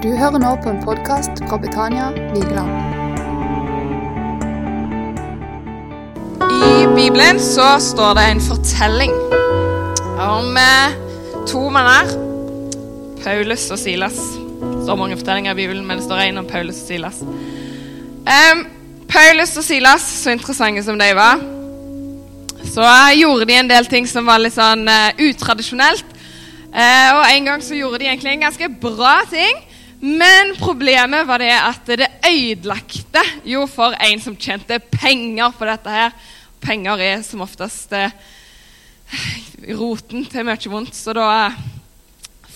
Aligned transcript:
Du 0.00 0.08
hører 0.16 0.40
nå 0.40 0.50
på 0.64 0.70
en 0.72 0.78
podkast 0.80 1.42
fra 1.44 1.58
Betania 1.60 2.06
Vigeland. 2.32 2.70
I 6.40 6.86
Bibelen 6.94 7.36
så 7.36 7.74
står 7.84 8.14
det 8.16 8.24
en 8.30 8.40
fortelling 8.40 9.12
om 10.24 10.56
eh, 10.56 10.96
to 11.52 11.66
menner, 11.68 12.08
Paulus 13.20 13.68
og 13.68 13.82
Silas. 13.84 14.16
Det 14.16 14.80
står 14.86 15.00
mange 15.02 15.20
fortellinger 15.20 15.52
i 15.52 15.60
Bibelen, 15.60 15.84
men 15.84 16.00
det 16.00 16.08
står 16.08 16.24
en 16.30 16.46
om 16.46 16.48
Paulus 16.48 16.80
og 16.80 16.88
Silas. 16.88 17.20
Um, 17.20 18.66
Paulus 19.04 19.52
og 19.60 19.68
Silas, 19.68 20.10
så 20.24 20.32
interessante 20.32 20.88
som 20.88 20.96
de 20.96 21.12
var, 21.12 21.44
så 22.72 22.88
gjorde 23.20 23.52
de 23.52 23.60
en 23.60 23.74
del 23.76 23.92
ting 23.92 24.08
som 24.08 24.24
var 24.24 24.40
litt 24.40 24.56
sånn 24.56 24.88
uh, 24.88 25.12
utradisjonelt. 25.28 26.16
Uh, 26.72 27.18
og 27.18 27.26
en 27.34 27.52
gang 27.52 27.60
så 27.60 27.76
gjorde 27.76 28.00
de 28.00 28.14
egentlig 28.14 28.38
en 28.38 28.48
ganske 28.48 28.78
bra 28.80 29.18
ting. 29.28 29.66
Men 30.00 30.54
problemet 30.56 31.26
var 31.28 31.42
det 31.42 31.52
at 31.52 31.90
det 32.00 32.08
ødelagte 32.24 33.22
jo 33.44 33.66
for 33.68 33.92
en 34.00 34.22
som 34.22 34.36
tjente 34.36 34.78
penger 34.94 35.52
på 35.58 35.68
dette 35.68 35.92
her. 35.92 36.14
Penger 36.60 37.02
er 37.04 37.24
som 37.24 37.42
oftest 37.44 37.92
eh, 37.96 38.14
roten 39.76 40.24
til 40.24 40.46
mye 40.48 40.72
vondt. 40.72 40.96
Så 40.96 41.12
da 41.16 41.26
eh, 41.50 41.58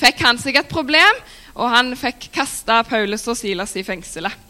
fikk 0.01 0.25
han 0.25 0.41
seg 0.41 0.57
et 0.57 0.73
problem, 0.73 1.21
og 1.55 1.69
han 1.71 1.93
fikk 2.01 2.31
kasta 2.35 2.81
Paulus 2.89 3.27
og 3.29 3.37
Silas 3.37 3.77
i 3.77 3.85
fengselet. 3.85 4.41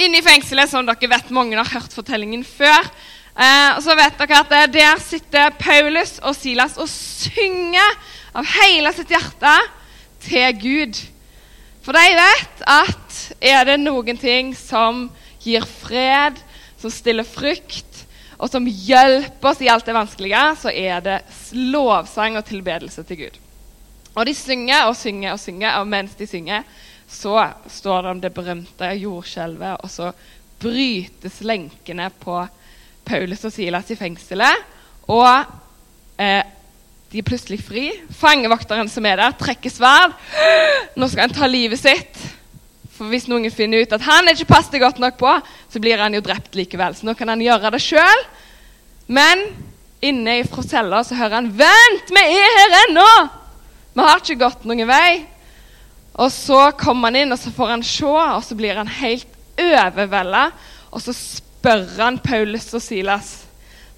Inne 0.00 0.18
i 0.18 0.24
fengselet, 0.24 0.70
som 0.70 0.86
dere 0.86 1.10
vet, 1.10 1.32
mange 1.34 1.58
har 1.58 1.70
hørt 1.76 1.94
fortellingen 1.94 2.42
før. 2.46 2.90
Eh, 3.38 3.78
så 3.86 3.94
vet 3.98 4.18
dere 4.18 4.42
at 4.42 4.56
eh, 4.56 4.66
Der 4.74 4.98
sitter 5.02 5.54
Paulus 5.62 6.18
og 6.26 6.34
Silas 6.34 6.74
og 6.74 6.90
synger 6.90 7.94
av 8.34 8.46
hele 8.58 8.90
sitt 8.98 9.14
hjerte 9.14 9.54
til 10.26 10.58
Gud. 10.58 11.02
For 11.84 11.96
de 11.96 12.16
vet 12.16 12.64
at 12.68 13.20
er 13.40 13.64
det 13.68 13.78
noen 13.80 14.18
ting 14.20 14.52
som 14.56 15.06
gir 15.40 15.64
fred, 15.64 16.36
som 16.80 16.92
stiller 16.92 17.24
frykt, 17.24 18.04
og 18.40 18.48
som 18.48 18.64
hjelper 18.64 19.50
oss 19.52 19.60
i 19.60 19.68
alt 19.68 19.84
det 19.88 19.96
vanskelige, 19.96 20.42
så 20.60 20.72
er 20.72 21.00
det 21.04 21.18
lovsang 21.52 22.38
og 22.40 22.46
tilbedelse 22.48 23.04
til 23.08 23.24
Gud. 23.24 23.40
Og 24.16 24.26
de 24.26 24.34
synger 24.34 24.88
og 24.88 24.96
synger 24.96 25.34
og 25.34 25.40
synger, 25.40 25.76
og 25.80 25.88
mens 25.88 26.16
de 26.18 26.28
synger, 26.28 26.64
så 27.10 27.50
står 27.68 28.02
det 28.02 28.10
om 28.10 28.22
det 28.22 28.32
berømte 28.34 28.92
jordskjelvet, 29.00 29.80
og 29.84 29.90
så 29.92 30.12
brytes 30.60 31.40
lenkene 31.44 32.08
på 32.20 32.38
Paulus 33.04 33.44
og 33.48 33.52
Silas 33.52 33.90
i 33.90 33.98
fengselet. 33.98 34.64
Og 35.10 35.28
eh, 36.20 36.44
de 37.10 37.18
er 37.18 37.26
plutselig 37.26 37.58
fri. 37.66 37.88
Fangevokteren 38.20 38.88
som 38.90 39.06
er 39.08 39.18
der, 39.18 39.34
trekker 39.38 39.72
sverd. 39.72 40.14
Nå 40.94 41.08
skal 41.10 41.26
han 41.26 41.34
ta 41.34 41.48
livet 41.50 41.80
sitt. 41.82 42.20
For 42.94 43.10
hvis 43.10 43.26
noen 43.30 43.50
finner 43.50 43.82
ut 43.82 43.96
at 43.96 44.04
han 44.06 44.30
ikke 44.30 44.46
passet 44.52 44.78
godt 44.82 45.00
nok 45.02 45.16
på, 45.18 45.32
så 45.72 45.82
blir 45.82 45.98
han 45.98 46.14
jo 46.14 46.22
drept 46.22 46.54
likevel. 46.54 46.94
Så 46.94 47.08
nå 47.08 47.16
kan 47.18 47.32
han 47.32 47.42
gjøre 47.42 47.72
det 47.74 47.82
sjøl. 47.82 48.24
Men 49.10 49.42
inne 50.06 50.38
fra 50.46 50.62
cella 50.62 51.02
så 51.04 51.18
hører 51.18 51.40
han 51.40 51.50
'Vent, 51.50 52.14
vi 52.14 52.22
er 52.22 52.56
her 52.60 52.78
ennå!' 52.84 53.28
Vi 53.90 54.06
har 54.06 54.22
ikke 54.22 54.44
gått 54.44 54.64
noen 54.64 54.86
vei. 54.86 55.26
Og 56.14 56.30
så 56.30 56.70
kommer 56.78 57.10
han 57.10 57.16
inn, 57.16 57.32
og 57.32 57.38
så 57.38 57.50
får 57.50 57.68
han 57.74 57.82
se, 57.82 58.06
og 58.06 58.44
så 58.44 58.54
blir 58.54 58.78
han 58.78 58.86
helt 58.86 59.26
overvelda. 59.58 60.50
Og 60.92 61.02
så 61.02 61.12
spør 61.12 61.88
han 61.98 62.18
Paulus 62.22 62.70
og 62.74 62.82
Silas 62.82 63.49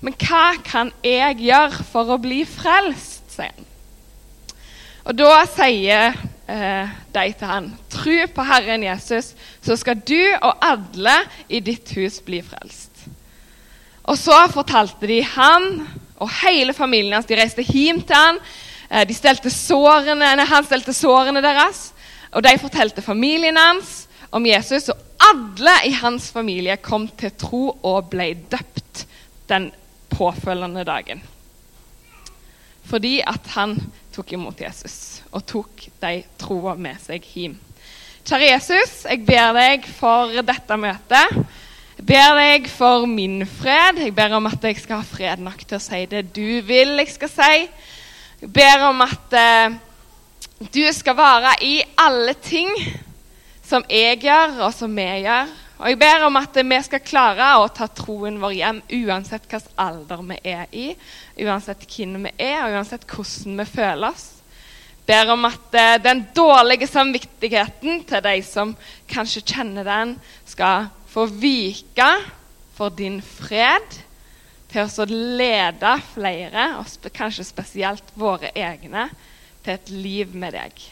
men 0.03 0.17
hva 0.19 0.57
kan 0.67 0.91
jeg 1.07 1.39
gjøre 1.47 1.85
for 1.87 2.11
å 2.11 2.21
bli 2.21 2.43
frelst, 2.49 3.23
sier 3.31 3.53
han. 3.55 3.69
Og 5.03 5.17
da 5.19 5.41
sier 5.51 6.15
eh, 6.51 6.91
de 7.15 7.25
til 7.35 7.49
han, 7.51 7.71
tro 7.91 8.19
på 8.35 8.45
Herren 8.47 8.85
Jesus, 8.87 9.33
så 9.63 9.77
skal 9.79 9.99
du 10.07 10.21
og 10.37 10.63
alle 10.63 11.17
i 11.51 11.63
ditt 11.65 11.91
hus 11.99 12.21
bli 12.23 12.43
frelst. 12.47 12.91
Og 14.11 14.19
så 14.19 14.37
fortalte 14.51 15.07
de 15.11 15.21
han 15.35 15.69
og 16.23 16.31
hele 16.43 16.75
familien 16.75 17.17
hans 17.17 17.27
De 17.27 17.39
reiste 17.39 17.65
hjem 17.67 18.01
til 18.07 18.19
han. 18.19 18.39
Eh, 18.91 19.07
de 19.07 19.15
stelte 19.15 19.51
sårene, 19.51 20.35
nei, 20.39 20.47
han 20.47 20.67
stelte 20.67 20.95
sårene 20.95 21.43
deres. 21.43 21.91
Og 22.33 22.43
de 22.47 22.55
fortalte 22.63 23.03
familien 23.05 23.59
hans 23.59 24.07
om 24.31 24.47
Jesus. 24.47 24.91
Og 24.91 25.23
alle 25.23 25.75
i 25.91 25.95
hans 25.99 26.31
familie 26.35 26.79
kom 26.83 27.09
til 27.19 27.35
tro 27.39 27.65
og 27.75 28.11
ble 28.15 28.33
døpt 28.51 29.07
den 29.51 29.71
påfølgende 30.13 30.85
dagen. 30.87 31.23
Fordi 32.89 33.21
at 33.27 33.47
han 33.55 33.77
tok 34.13 34.33
imot 34.35 34.61
Jesus 34.61 35.23
og 35.33 35.45
tok 35.49 35.87
de 36.03 36.23
troa 36.41 36.75
med 36.77 36.99
seg 37.03 37.25
hjem. 37.35 37.55
Kjære 38.23 38.49
Jesus, 38.53 38.93
jeg 39.09 39.25
ber 39.27 39.55
deg 39.57 39.87
for 39.99 40.31
dette 40.47 40.77
møtet. 40.79 41.39
Jeg 41.99 42.07
ber 42.07 42.37
deg 42.39 42.69
for 42.71 43.07
min 43.11 43.43
fred. 43.47 43.99
Jeg 43.99 44.15
ber 44.15 44.37
om 44.37 44.47
at 44.51 44.63
jeg 44.63 44.79
skal 44.83 45.01
ha 45.01 45.07
fred 45.07 45.43
nok 45.43 45.65
til 45.65 45.79
å 45.79 45.83
si 45.83 46.05
det 46.11 46.29
du 46.35 46.61
vil 46.67 46.99
jeg 47.01 47.11
skal 47.15 47.33
si. 47.33 47.57
Jeg 48.43 48.53
ber 48.55 48.87
om 48.89 49.03
at 49.05 49.35
eh, 49.39 49.75
du 50.75 50.85
skal 50.95 51.19
være 51.19 51.57
i 51.67 51.77
alle 51.99 52.35
ting 52.43 52.71
som 53.67 53.85
jeg 53.91 54.21
gjør, 54.27 54.59
og 54.67 54.75
som 54.75 54.95
vi 54.95 55.07
gjør. 55.25 55.51
Og 55.83 55.89
Jeg 55.91 55.99
ber 55.99 56.23
om 56.29 56.37
at 56.39 56.55
vi 56.55 56.77
skal 56.87 57.01
klare 57.03 57.47
å 57.59 57.65
ta 57.75 57.89
troen 57.91 58.37
vår 58.39 58.53
hjem 58.55 58.77
uansett 59.03 59.49
hvilken 59.51 59.81
alder 59.83 60.21
vi 60.29 60.37
er 60.53 60.77
i, 60.79 60.85
uansett 61.43 61.83
hvem 61.91 62.29
vi 62.29 62.33
er, 62.39 62.61
og 62.63 62.77
uansett 62.77 63.07
hvordan 63.11 63.59
vi 63.59 63.67
føler 63.67 64.07
oss. 64.13 64.29
Ber 65.11 65.33
om 65.35 65.49
at 65.49 65.75
eh, 65.75 65.97
den 65.99 66.23
dårlige 66.37 66.87
samvittigheten 66.87 68.05
til 68.07 68.23
de 68.23 68.37
som 68.47 68.77
kanskje 69.11 69.43
kjenner 69.43 69.91
den, 69.91 70.15
skal 70.47 70.87
få 71.11 71.27
vike 71.27 72.11
for 72.79 72.95
din 72.95 73.19
fred, 73.19 73.99
til 74.71 74.87
å 74.87 75.11
lede 75.11 75.97
flere, 76.15 76.71
og 76.79 77.11
kanskje 77.13 77.51
spesielt 77.51 78.15
våre 78.15 78.55
egne, 78.55 79.11
til 79.67 79.75
et 79.75 79.91
liv 79.91 80.39
med 80.39 80.55
deg. 80.55 80.87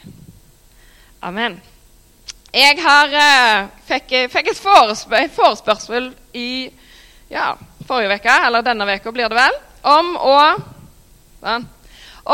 Amen. 1.23 1.63
Jeg 2.51 2.81
har, 2.83 3.13
uh, 3.15 3.69
fikk, 3.87 4.09
fikk, 4.33 4.49
et 4.51 4.59
forespør 4.59 5.29
forespørsel 5.37 6.09
i 6.35 6.71
ja, 7.31 7.53
forrige 7.87 8.17
uke, 8.19 8.39
eller 8.47 8.65
denne 8.67 8.89
uka 8.91 9.13
blir 9.15 9.31
det 9.31 9.39
vel, 9.39 9.59
om 9.87 10.17
å, 10.19 10.39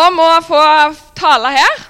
om 0.07 0.23
å 0.25 0.31
få 0.47 0.63
tale 1.21 1.53
her. 1.59 1.85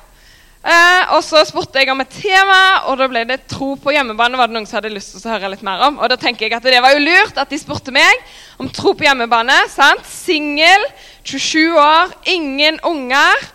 Uh, 0.66 1.14
og 1.14 1.20
så 1.22 1.44
spurte 1.46 1.78
jeg 1.78 1.92
om 1.92 2.02
et 2.02 2.16
tema, 2.18 2.58
og 2.90 2.98
da 2.98 3.06
ble 3.06 3.22
det 3.28 3.44
tro 3.46 3.76
på 3.78 3.94
hjemmebane. 3.94 4.34
var 4.34 4.50
det 4.50 4.56
noen 4.56 4.66
som 4.66 4.80
hadde 4.80 4.90
lyst 4.90 5.14
til 5.14 5.22
å 5.22 5.36
høre 5.36 5.52
litt 5.52 5.62
mer 5.62 5.84
om. 5.86 6.00
Og 6.02 6.10
da 6.10 6.18
tenker 6.18 6.48
jeg 6.48 6.56
at 6.58 6.66
det 6.66 6.82
var 6.82 6.96
jo 6.96 7.04
lurt 7.04 7.38
at 7.38 7.52
de 7.52 7.60
spurte 7.62 7.94
meg 7.94 8.26
om 8.58 8.66
tro 8.66 8.90
på 8.90 9.06
hjemmebane. 9.06 9.60
sant? 9.70 10.02
Singel, 10.02 10.82
27 11.22 11.78
år, 11.78 12.10
ingen 12.34 12.82
unger. 12.82 13.46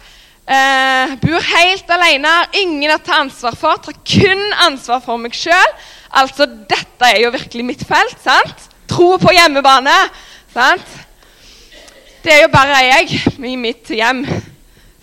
Eh, 0.51 1.11
bor 1.21 1.45
helt 1.47 1.91
alene, 1.95 2.27
har 2.27 2.57
ingen 2.59 2.91
å 2.91 2.97
ta 2.99 3.21
ansvar 3.21 3.55
for. 3.55 3.77
Tar 3.79 3.95
kun 4.03 4.41
ansvar 4.65 4.99
for 5.03 5.21
meg 5.21 5.35
sjøl. 5.37 5.75
Altså, 6.19 6.43
dette 6.67 7.07
er 7.07 7.21
jo 7.23 7.31
virkelig 7.31 7.63
mitt 7.69 7.85
felt. 7.87 8.17
sant? 8.19 8.67
Tro 8.91 9.15
på 9.21 9.31
hjemmebane. 9.31 9.95
sant? 10.53 10.97
Det 12.23 12.33
er 12.33 12.41
jo 12.41 12.51
bare 12.51 12.81
jeg 12.83 13.21
i 13.47 13.55
mitt 13.55 13.87
hjem. 13.87 14.25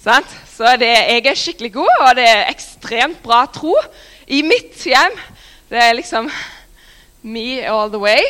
sant? 0.05 0.37
Så 0.53 0.77
det, 0.77 0.91
jeg 0.91 1.27
er 1.27 1.39
skikkelig 1.39 1.73
god, 1.73 1.97
og 2.01 2.15
det 2.19 2.29
er 2.29 2.51
ekstremt 2.51 3.23
bra 3.23 3.47
tro 3.47 3.73
i 4.27 4.43
mitt 4.43 4.77
hjem. 4.85 5.17
Det 5.71 5.81
er 5.81 5.97
liksom 5.97 6.29
me 7.23 7.63
all 7.65 7.89
the 7.89 7.99
way. 7.99 8.21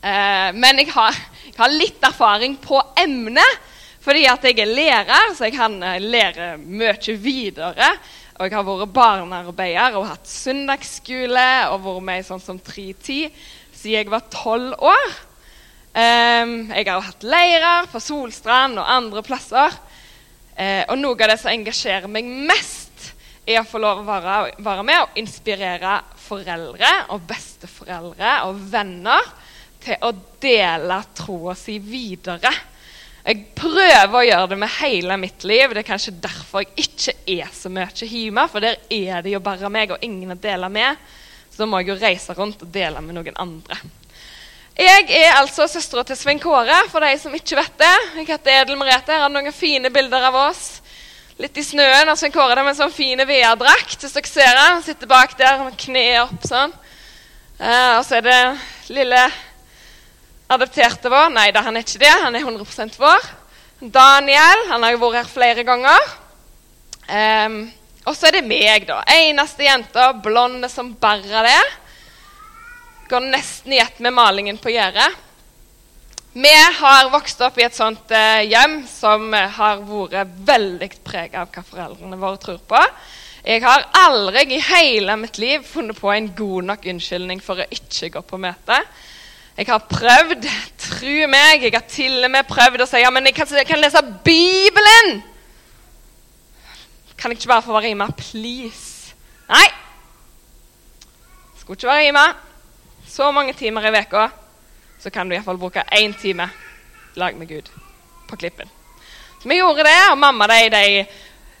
Eh, 0.00 0.48
men 0.54 0.80
jeg 0.80 0.94
har, 0.94 1.12
jeg 1.44 1.58
har 1.58 1.76
litt 1.76 2.08
erfaring 2.08 2.56
på 2.56 2.80
emnet. 2.96 3.65
Fordi 4.06 4.22
at 4.30 4.44
jeg 4.46 4.60
er 4.62 4.70
lærer, 4.70 5.32
så 5.34 5.48
jeg 5.48 5.56
kan 5.56 5.80
eh, 5.82 5.98
lære 5.98 6.52
mye 6.62 7.14
videre. 7.18 7.88
Og 8.36 8.46
jeg 8.46 8.54
har 8.54 8.66
vært 8.68 8.92
barnearbeider 8.94 9.96
og 9.98 10.10
hatt 10.12 10.28
søndagsskole 10.30 11.46
og 11.72 11.80
vært 11.82 12.04
med 12.06 12.20
i 12.20 12.26
sånn 12.28 12.42
som 12.42 12.60
310 12.60 13.32
siden 13.74 13.96
jeg 13.96 14.12
var 14.12 14.28
tolv 14.30 14.76
år. 14.78 15.16
Um, 15.96 16.68
jeg 16.76 16.86
har 16.90 17.02
hatt 17.02 17.24
leirer 17.24 17.88
på 17.88 18.02
Solstrand 18.04 18.78
og 18.78 18.90
andre 18.92 19.24
plasser. 19.26 19.74
Uh, 20.54 20.84
og 20.92 21.00
noe 21.00 21.16
av 21.16 21.32
det 21.32 21.38
som 21.40 21.50
engasjerer 21.50 22.06
meg 22.12 22.28
mest, 22.28 23.10
er 23.46 23.62
å 23.62 23.66
få 23.66 23.80
lov 23.82 24.02
å 24.02 24.06
være, 24.06 24.36
være 24.62 24.86
med 24.86 25.02
og 25.02 25.18
inspirere 25.20 25.98
foreldre 26.18 26.92
og 27.14 27.26
besteforeldre 27.28 28.32
og 28.48 28.62
venner 28.70 29.28
til 29.82 30.02
å 30.02 30.10
dele 30.42 31.02
troa 31.16 31.54
si 31.58 31.78
videre. 31.82 32.54
Jeg 33.26 33.40
prøver 33.58 34.12
å 34.14 34.22
gjøre 34.22 34.50
det 34.52 34.56
med 34.60 34.70
hele 34.76 35.16
mitt 35.18 35.44
liv. 35.50 35.72
Det 35.74 35.80
er 35.82 35.88
kanskje 35.88 36.12
derfor 36.22 36.62
jeg 36.62 36.84
ikke 36.84 37.14
er 37.40 37.48
så 37.50 37.70
mye 37.74 37.88
hjemme. 37.90 38.44
For 38.52 38.62
der 38.62 38.76
er 38.86 39.24
det 39.24 39.32
jo 39.32 39.40
bare 39.42 39.70
meg 39.72 39.90
og 39.96 40.04
ingen 40.06 40.30
å 40.30 40.38
dele 40.38 40.68
med. 40.70 41.00
Så 41.50 41.64
da 41.64 41.66
må 41.66 41.80
jeg 41.80 41.90
jo 41.90 41.96
reise 41.98 42.36
rundt 42.38 42.62
og 42.62 42.70
dele 42.70 43.02
med 43.02 43.16
noen 43.18 43.40
andre. 43.42 43.80
Jeg 44.78 45.08
er 45.08 45.40
altså 45.40 45.66
søstera 45.72 46.04
til 46.06 46.18
Svein 46.20 46.38
Kåre, 46.38 46.76
for 46.92 47.02
de 47.02 47.16
som 47.18 47.34
ikke 47.34 47.58
vet 47.58 47.78
det. 47.80 47.94
Jeg 48.20 48.28
heter 48.28 48.60
Edel 48.60 48.78
Merete. 48.78 49.16
Her 49.16 49.24
har 49.24 49.32
noen 49.32 49.56
fine 49.56 49.90
bilder 49.90 50.28
av 50.30 50.38
oss. 50.46 50.64
litt 51.36 51.58
i 51.58 51.64
snøen. 51.66 52.08
av 52.08 52.16
Svein 52.16 52.32
Kåre 52.32 52.54
der 52.54 52.62
med 52.62 52.76
en 52.76 52.78
sånn 52.84 52.94
fin 52.94 53.18
VR-drakt. 53.18 53.98
Hvis 54.04 54.14
dere 54.14 54.30
ser 54.30 54.54
han, 54.60 54.82
sitter 54.86 55.10
bak 55.10 55.34
der 55.38 55.64
med 55.64 55.74
kneet 55.80 56.22
opp 56.28 56.46
sånn. 56.46 56.72
Eh, 57.58 57.98
og 57.98 58.04
så 58.06 58.20
er 58.20 58.28
det 58.28 58.38
lille 58.94 59.26
adopterte 60.52 61.10
vår. 61.12 61.32
Nei 61.34 61.48
da, 61.54 61.64
han 61.66 61.76
er 61.76 61.86
ikke 61.86 62.02
det. 62.02 62.12
Han 62.24 62.36
er 62.36 62.46
100% 62.46 63.00
vår. 63.00 63.26
Daniel. 63.80 64.68
Han 64.70 64.86
har 64.86 64.94
jo 64.94 65.02
vært 65.04 65.22
her 65.22 65.32
flere 65.32 65.66
ganger. 65.66 66.14
Um, 67.06 67.60
og 68.06 68.14
så 68.14 68.28
er 68.28 68.38
det 68.38 68.46
meg, 68.46 68.86
da. 68.86 69.00
Eneste 69.10 69.66
jenta, 69.66 70.12
blonde 70.22 70.70
som 70.70 70.92
bare 71.00 71.42
det. 71.46 71.60
Går 73.10 73.30
nesten 73.30 73.74
i 73.74 73.82
ett 73.82 73.98
med 74.02 74.14
malingen 74.14 74.58
på 74.62 74.70
gjerdet. 74.74 75.10
Vi 76.36 76.52
har 76.80 77.10
vokst 77.10 77.40
opp 77.40 77.56
i 77.56 77.64
et 77.64 77.74
sånt 77.74 78.10
eh, 78.12 78.42
hjem 78.44 78.82
som 78.90 79.30
eh, 79.32 79.46
har 79.56 79.78
vært 79.88 80.34
veldig 80.44 80.88
prega 81.00 81.46
av 81.46 81.54
hva 81.54 81.62
foreldrene 81.64 82.18
våre 82.20 82.36
tror 82.42 82.58
på. 82.68 82.82
Jeg 83.46 83.62
har 83.64 83.86
aldri 83.96 84.42
i 84.52 84.58
hele 84.68 85.14
mitt 85.16 85.38
liv 85.40 85.64
funnet 85.64 85.96
på 85.96 86.10
en 86.12 86.28
god 86.36 86.68
nok 86.68 86.84
unnskyldning 86.92 87.40
for 87.40 87.62
å 87.62 87.68
ikke 87.72 88.10
gå 88.18 88.22
på 88.28 88.40
møte. 88.42 88.82
Jeg 89.56 89.66
har 89.70 89.78
prøvd, 89.88 90.44
tro 90.78 91.14
meg, 91.32 91.62
jeg 91.64 91.72
har 91.72 91.86
til 91.88 92.24
og 92.26 92.30
med 92.30 92.44
prøvd 92.44 92.82
å 92.84 92.86
si 92.88 93.00
ja, 93.00 93.08
men 93.14 93.24
jeg 93.24 93.38
kan, 93.38 93.48
jeg 93.56 93.68
kan 93.68 93.80
lese 93.80 94.02
Bibelen! 94.24 95.22
Kan 97.16 97.32
jeg 97.32 97.40
ikke 97.40 97.54
bare 97.54 97.64
få 97.64 97.72
være 97.72 97.88
rima, 97.88 98.10
please? 98.12 99.14
Nei. 99.48 99.68
Skulle 101.56 101.78
ikke 101.78 101.88
være 101.88 102.04
rima. 102.10 102.26
Så 103.08 103.30
mange 103.32 103.54
timer 103.56 103.88
i 103.88 103.94
veka 103.94 104.26
så 105.00 105.12
kan 105.12 105.28
du 105.28 105.36
iallfall 105.36 105.58
bruke 105.60 105.84
én 105.94 106.12
time 106.20 106.50
lag 107.16 107.36
med 107.36 107.48
Gud 107.48 107.70
på 108.28 108.36
klippen. 108.36 108.68
Så 109.40 109.48
vi 109.48 109.56
gjorde 109.56 109.86
det, 109.88 110.00
og 110.10 110.18
mamma 110.18 110.48
de, 110.50 110.60
de 110.72 110.84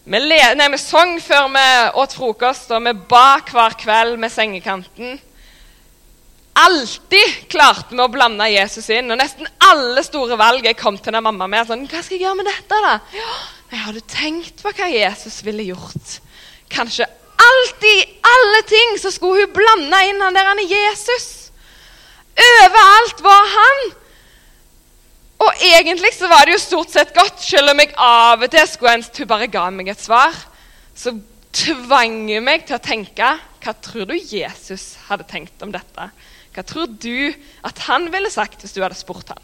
vi, 0.04 0.20
le, 0.20 0.40
nei, 0.58 0.68
vi 0.72 0.78
sang 0.78 1.16
før 1.22 1.48
vi 1.54 1.64
åt 2.02 2.16
frokost, 2.18 2.70
og 2.76 2.84
vi 2.84 2.92
ba 3.08 3.38
hver 3.48 3.76
kveld 3.80 4.20
med 4.20 4.32
sengekanten. 4.32 5.16
Alltid 6.56 7.48
klarte 7.52 7.92
vi 7.92 8.00
å 8.00 8.08
blande 8.08 8.46
Jesus 8.48 8.88
inn. 8.94 9.10
Og 9.12 9.20
nesten 9.20 9.48
alle 9.68 10.04
store 10.06 10.38
valg 10.40 10.64
jeg 10.64 10.78
kom 10.78 10.96
til 10.96 11.12
når 11.12 11.26
mamma 11.26 11.48
med, 11.52 11.68
sånn, 11.68 11.84
hva 11.90 12.00
skal 12.00 12.16
jeg 12.16 12.24
gjøre 12.24 12.40
med 12.40 12.48
dette. 12.48 12.80
da? 12.86 12.94
Ja, 13.16 13.34
jeg 13.74 13.84
hadde 13.84 14.04
tenkt 14.12 14.64
på 14.64 14.72
hva 14.72 14.88
Jesus 14.88 15.42
ville 15.44 15.68
gjort. 15.68 16.16
Kanskje 16.72 17.08
alltid, 17.46 18.16
alle 18.24 18.62
ting, 18.70 18.96
så 19.00 19.12
skulle 19.12 19.44
hun 19.44 19.54
blande 19.54 20.00
inn 20.08 20.22
han 20.24 20.36
der 20.36 20.48
han 20.48 20.62
er 20.62 20.72
Jesus. 20.72 21.28
Overalt 22.46 23.22
var 23.24 23.52
han. 23.52 23.86
Og 25.46 25.64
egentlig 25.68 26.14
så 26.16 26.28
var 26.32 26.46
det 26.46 26.56
jo 26.56 26.62
stort 26.62 26.92
sett 26.94 27.12
godt, 27.16 27.40
selv 27.44 27.74
om 27.74 27.80
jeg 27.82 27.92
av 28.00 28.40
og 28.40 28.52
til 28.52 28.68
skulle 28.70 28.96
ønske 28.96 29.24
hun 29.24 29.30
bare 29.34 29.50
ga 29.52 29.66
meg 29.72 29.92
et 29.92 30.00
svar. 30.00 30.32
Så 30.96 31.12
tvang 31.56 32.22
hun 32.30 32.46
meg 32.48 32.64
til 32.64 32.78
å 32.78 32.82
tenke 32.82 33.34
hva 33.66 33.74
tror 33.82 34.08
du 34.08 34.14
Jesus 34.16 34.94
hadde 35.08 35.26
tenkt 35.28 35.62
om 35.64 35.72
dette? 35.74 36.08
Hva 36.56 36.64
tror 36.64 36.88
du 36.88 37.34
at 37.68 37.82
han 37.84 38.06
ville 38.08 38.32
sagt 38.32 38.62
hvis 38.64 38.72
du 38.72 38.80
hadde 38.80 38.96
spurt 38.96 39.28
han? 39.28 39.42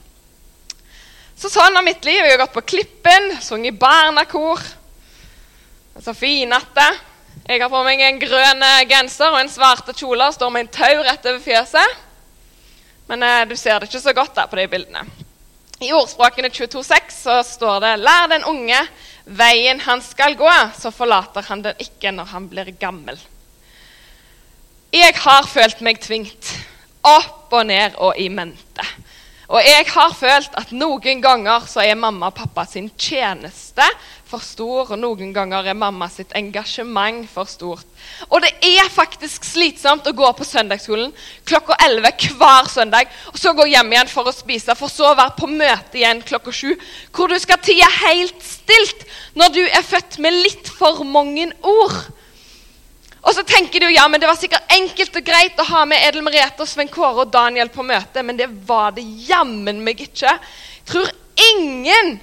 Så 1.37 1.51
sånn 1.53 1.77
har 1.77 1.85
mitt 1.85 2.05
liv. 2.07 2.23
Jeg 2.23 2.37
har 2.37 2.41
gått 2.47 2.55
på 2.55 2.65
Klippen, 2.73 3.35
sunget 3.45 3.77
barnekor. 3.77 4.63
Så 6.01 6.15
finete. 6.17 6.87
Jeg 7.45 7.61
har 7.61 7.69
på 7.69 7.83
meg 7.85 8.01
en 8.01 8.21
grønn 8.23 8.65
genser 8.89 9.35
og 9.35 9.43
en 9.43 9.53
svarte 9.53 9.93
kjole 9.99 10.31
og 10.31 10.37
står 10.37 10.55
med 10.55 10.65
en 10.65 10.73
tau 10.73 11.03
rett 11.05 11.29
over 11.29 11.43
fjøset. 11.45 12.01
Men 13.11 13.27
eh, 13.27 13.45
du 13.51 13.57
ser 13.61 13.81
det 13.81 13.91
ikke 13.91 14.01
så 14.01 14.17
godt 14.17 14.37
der 14.39 14.49
på 14.49 14.57
de 14.61 14.67
bildene. 14.73 15.05
I 15.83 15.91
ordspråkene 15.93 16.49
22,6 16.49 17.17
så 17.27 17.41
står 17.45 17.81
det 17.83 17.97
Lær 18.01 18.29
den 18.31 18.47
unge 18.49 18.79
veien 19.27 19.83
han 19.85 20.01
skal 20.05 20.39
gå, 20.39 20.53
så 20.79 20.95
forlater 20.95 21.45
han 21.49 21.65
den 21.67 21.83
ikke 21.83 22.15
når 22.15 22.31
han 22.33 22.49
blir 22.49 22.71
gammel. 22.79 23.19
Jeg 24.93 25.17
har 25.25 25.49
følt 25.49 25.83
meg 25.85 26.01
tvingt 26.05 26.55
opp 27.03 27.53
og 27.53 27.67
ned 27.69 27.99
og 27.99 28.19
i 28.19 28.29
mente. 28.33 28.87
Og 29.53 29.61
jeg 29.61 29.85
har 29.93 30.15
følt 30.17 30.55
at 30.57 30.71
noen 30.73 31.21
ganger 31.21 31.67
så 31.69 31.83
er 31.85 31.99
mamma 31.99 32.31
og 32.31 32.39
pappa 32.39 32.65
sin 32.65 32.89
tjeneste 32.97 33.85
for 34.33 34.41
stor, 34.41 34.95
og 34.95 35.01
noen 35.01 35.35
ganger 35.35 35.67
er 35.69 35.77
mamma 35.77 36.07
sitt 36.09 36.33
engasjement 36.39 37.27
for 37.29 37.51
stort. 37.51 37.85
Og 38.31 38.41
det 38.41 38.55
er 38.65 38.89
faktisk 38.89 39.45
slitsomt 39.45 40.09
å 40.09 40.15
gå 40.17 40.31
på 40.39 40.47
søndagsskolen 40.49 41.13
klokka 41.49 41.77
11 41.85 42.33
hver 42.41 42.71
søndag, 42.73 43.13
og 43.29 43.37
så 43.43 43.53
gå 43.53 43.69
hjem 43.75 43.93
igjen 43.93 44.13
for 44.15 44.31
å 44.31 44.33
spise, 44.33 44.73
for 44.79 44.89
så 44.89 45.11
å 45.11 45.19
være 45.19 45.37
på 45.37 45.51
møte 45.53 46.01
igjen 46.01 46.25
klokka 46.25 46.55
7, 46.63 46.73
hvor 47.13 47.29
du 47.29 47.37
skal 47.43 47.61
tie 47.61 47.93
helt 47.99 48.41
stilt 48.47 49.05
når 49.37 49.57
du 49.59 49.63
er 49.67 49.85
født 49.85 50.17
med 50.25 50.41
litt 50.47 50.73
for 50.81 51.05
mange 51.05 51.51
ord. 51.61 52.01
Og 53.23 53.35
så 53.37 53.45
tenker 53.47 53.81
du 53.81 53.87
ja, 53.93 54.09
men 54.11 54.21
det 54.21 54.27
var 54.27 54.39
sikkert 54.39 54.73
enkelt 54.75 55.17
og 55.21 55.25
greit 55.27 55.61
å 55.63 55.69
ha 55.69 55.85
med 55.87 56.03
Edel 56.03 56.25
Merete, 56.27 56.67
Sven 56.67 56.91
Kåre 56.91 57.23
og 57.23 57.31
Daniel 57.33 57.71
på 57.71 57.85
møte, 57.87 58.25
men 58.27 58.39
det 58.39 58.49
var 58.67 58.97
det 58.97 59.05
jammen 59.29 59.79
meg 59.87 60.03
ikke. 60.03 60.33
Jeg 60.33 60.89
tror 60.91 61.11
ingen 61.53 62.17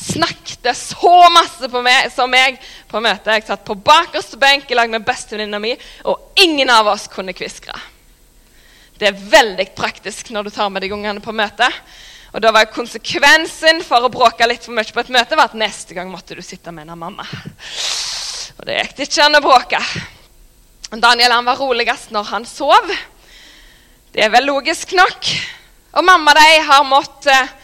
snakket 0.00 0.70
så 0.76 1.14
masse 1.34 1.68
meg, 1.82 2.08
som 2.14 2.30
meg 2.32 2.60
på 2.88 3.02
møtet. 3.04 3.34
Jeg 3.34 3.48
satt 3.50 3.64
på 3.66 3.76
bakerste 3.76 4.38
benk 4.40 4.70
i 4.70 4.78
lag 4.78 4.90
med 4.92 5.04
bestevenninna 5.04 5.60
mi, 5.60 5.74
og 6.08 6.40
ingen 6.40 6.70
av 6.72 6.88
oss 6.94 7.08
kunne 7.12 7.36
kviskre. 7.36 7.76
Det 9.00 9.10
er 9.10 9.20
veldig 9.32 9.70
praktisk 9.76 10.32
når 10.32 10.48
du 10.48 10.54
tar 10.54 10.72
med 10.72 10.84
deg 10.84 10.92
ungene 10.96 11.20
på 11.24 11.36
møte. 11.36 11.68
Og 12.30 12.40
da 12.44 12.52
var 12.54 12.68
Konsekvensen 12.70 13.80
for 13.84 14.06
å 14.06 14.12
bråke 14.12 14.46
litt 14.46 14.64
for 14.64 14.76
mye 14.76 14.92
på 14.92 15.02
et 15.02 15.12
møte 15.12 15.36
var 15.36 15.50
at 15.50 15.58
neste 15.58 15.96
gang 15.96 16.12
måtte 16.12 16.36
du 16.38 16.44
sitte 16.44 16.72
med 16.72 16.86
en 16.86 16.94
av 16.94 17.00
mamma. 17.00 17.26
Og 18.60 18.66
det 18.68 18.76
gikk 18.76 19.06
ikke 19.06 19.24
an 19.24 19.38
å 19.38 19.40
bråke. 19.40 19.78
Daniel 21.00 21.32
han 21.32 21.46
var 21.48 21.56
roligst 21.56 22.10
når 22.12 22.26
han 22.28 22.44
sov. 22.44 22.90
Det 24.12 24.20
er 24.20 24.32
vel 24.34 24.50
logisk 24.50 24.92
nok. 24.98 25.28
Og 25.96 26.04
mamma 26.04 26.34
de 26.36 26.58
har 26.68 26.84
måttet 26.84 27.54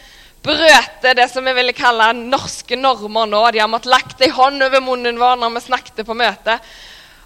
brøte 0.46 1.12
det 1.18 1.26
som 1.28 1.44
vi 1.44 1.52
ville 1.58 1.74
kalle 1.76 2.14
norske 2.16 2.78
normer 2.80 3.28
nå. 3.28 3.42
De 3.52 3.60
har 3.60 3.68
måttet 3.68 3.92
lagt 3.92 4.22
ei 4.24 4.30
hånd 4.32 4.64
over 4.64 4.80
munnen 4.86 5.20
vår 5.20 5.36
når 5.42 5.52
vi 5.58 5.62
snakket 5.66 6.00
på 6.08 6.16
møte. 6.16 6.54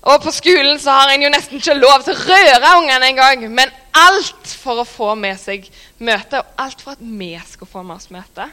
Og 0.01 0.25
på 0.25 0.33
skolen 0.35 0.81
så 0.83 0.97
har 0.97 1.13
en 1.13 1.27
jo 1.27 1.31
nesten 1.31 1.61
ikke 1.61 1.77
lov 1.77 2.03
til 2.03 2.17
å 2.17 2.25
røre 2.27 2.73
ungene 2.81 3.11
engang. 3.13 3.45
Men 3.55 3.71
alt 3.95 4.51
for 4.51 4.83
å 4.83 4.89
få 4.89 5.13
med 5.21 5.39
seg 5.39 5.69
møte, 6.03 6.41
og 6.41 6.65
alt 6.65 6.83
for 6.83 6.97
at 6.97 7.05
vi 7.05 7.31
skulle 7.47 7.71
få 7.71 7.85
med 7.87 8.01
oss 8.01 8.11
møte. 8.11 8.49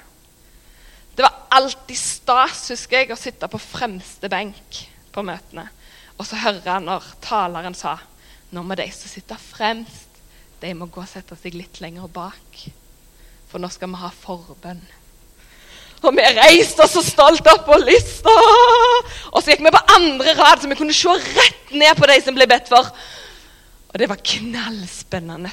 Det 1.17 1.25
var 1.25 1.41
alltid 1.57 1.97
stas, 1.97 2.67
husker 2.75 3.01
jeg, 3.01 3.09
å 3.15 3.17
sitte 3.17 3.49
på 3.49 3.63
fremste 3.63 4.29
benk 4.29 4.83
på 5.17 5.25
møtene. 5.25 5.65
Og 6.17 6.25
så 6.25 6.37
hører 6.41 6.77
han 6.77 6.87
når 6.87 7.09
taleren 7.25 7.77
sa 7.77 7.97
nå 8.53 8.63
må 8.63 8.77
de 8.79 8.85
som 8.95 9.11
sitter 9.11 9.39
fremst, 9.41 10.21
de 10.61 10.69
må 10.73 10.87
gå 10.87 11.01
og 11.03 11.09
sette 11.09 11.35
seg 11.37 11.57
litt 11.57 11.81
lenger 11.83 12.07
bak. 12.11 12.61
For 13.51 13.59
nå 13.59 13.69
skal 13.71 13.91
vi 13.91 13.99
ha 13.99 14.11
forbønn. 14.13 14.81
Og 16.05 16.13
vi 16.13 16.25
reiste 16.37 16.85
oss 16.85 16.93
så 16.95 17.03
stolt 17.03 17.47
opp 17.51 17.65
på 17.67 17.77
lista. 17.81 18.33
Og 19.33 19.41
så 19.41 19.51
gikk 19.51 19.65
vi 19.65 19.73
på 19.73 19.83
andre 19.97 20.35
rad, 20.37 20.61
så 20.61 20.69
vi 20.69 20.77
kunne 20.79 20.95
se 20.95 21.11
rett 21.11 21.73
ned 21.73 21.97
på 21.97 22.09
de 22.09 22.17
som 22.23 22.37
ble 22.37 22.47
bedt 22.49 22.69
for. 22.71 22.91
Og 23.91 23.99
det 23.99 24.09
var 24.09 24.21
knallspennende. 24.21 25.51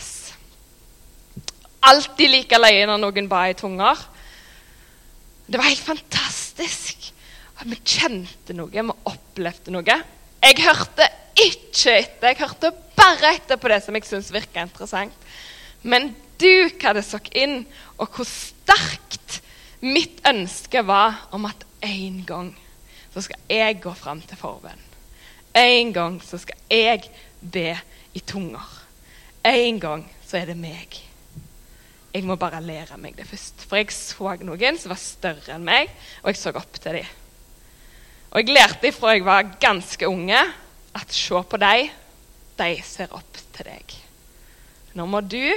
Alltid 1.85 2.31
like 2.31 2.61
løye 2.61 2.87
når 2.89 3.01
noen 3.03 3.31
ba 3.31 3.47
i 3.51 3.57
tunger. 3.59 3.99
Det 5.49 5.59
var 5.61 5.69
helt 5.69 5.85
fantastisk. 5.85 7.04
Vi 7.63 7.79
kjente 7.87 8.57
noe, 8.57 8.73
vi 8.73 8.83
opplevde 8.83 9.73
noe. 9.73 9.99
Jeg 10.45 10.65
hørte 10.65 11.07
ikke 11.39 11.95
etter. 12.01 12.33
Jeg 12.33 12.41
hørte 12.43 12.73
bare 12.97 13.35
etter 13.37 13.61
på 13.61 13.71
det 13.71 13.81
som 13.85 13.97
jeg 13.97 14.09
syntes 14.09 14.33
virka 14.35 14.65
interessant. 14.67 15.15
Men 15.83 16.13
du 16.41 16.69
hadde 16.83 17.05
så 17.05 17.21
inn, 17.37 17.63
og 18.01 18.11
hvor 18.17 18.27
sterkt 18.29 19.41
mitt 19.85 20.23
ønske 20.27 20.83
var 20.87 21.27
om 21.37 21.47
at 21.49 21.65
en 21.85 22.23
gang 22.27 22.51
så 23.15 23.23
skal 23.23 23.41
jeg 23.53 23.81
gå 23.85 23.93
fram 23.95 24.23
til 24.25 24.41
forbønn. 24.41 24.81
En 25.55 25.93
gang 25.95 26.19
så 26.25 26.41
skal 26.43 26.59
jeg 26.73 27.05
be 27.41 27.77
i 28.15 28.23
tunger. 28.27 28.67
En 29.47 29.79
gang 29.81 30.07
så 30.27 30.41
er 30.41 30.51
det 30.51 30.57
meg. 30.59 30.97
Jeg 32.15 32.25
må 32.27 32.37
bare 32.39 32.63
lære 32.63 32.97
meg 32.99 33.15
det 33.19 33.27
først. 33.29 33.67
For 33.69 33.79
jeg 33.79 33.93
så 33.95 34.35
noen 34.43 34.81
som 34.81 34.95
var 34.95 35.03
større 35.03 35.55
enn 35.55 35.67
meg, 35.67 35.93
og 36.23 36.33
jeg 36.33 36.41
så 36.41 36.55
opp 36.57 36.81
til 36.81 36.99
dem. 37.01 37.13
Og 38.35 38.43
jeg 38.43 38.51
lærte 38.51 38.91
fra 38.91 39.13
jeg 39.15 39.23
var 39.23 39.47
ganske 39.63 40.09
unge, 40.11 40.41
at 40.95 41.13
se 41.15 41.39
på 41.47 41.59
dem, 41.63 41.91
de 42.59 42.71
ser 42.83 43.13
opp 43.15 43.39
til 43.55 43.69
deg. 43.69 43.95
Nå 44.99 45.07
må 45.07 45.21
du 45.23 45.55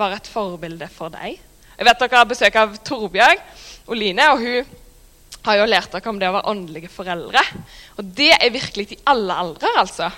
være 0.00 0.16
et 0.16 0.30
forbilde 0.32 0.88
for 0.92 1.12
deg. 1.12 1.36
Jeg 1.76 1.88
vet 1.88 2.00
Dere 2.00 2.22
har 2.22 2.28
besøk 2.28 2.56
av 2.60 2.78
Torbjørg 2.88 3.42
Oline, 3.92 4.30
og 4.32 4.40
hun 4.40 4.70
har 5.44 5.60
jo 5.60 5.68
lært 5.68 5.92
dere 5.92 6.12
om 6.12 6.18
det 6.20 6.28
å 6.28 6.34
være 6.38 6.52
åndelige 6.52 6.92
foreldre. 6.92 7.42
Og 8.00 8.10
det 8.16 8.32
er 8.36 8.52
virkelig 8.52 8.94
i 8.96 9.00
alle 9.08 9.36
aldre, 9.44 9.68
altså. 9.80 10.08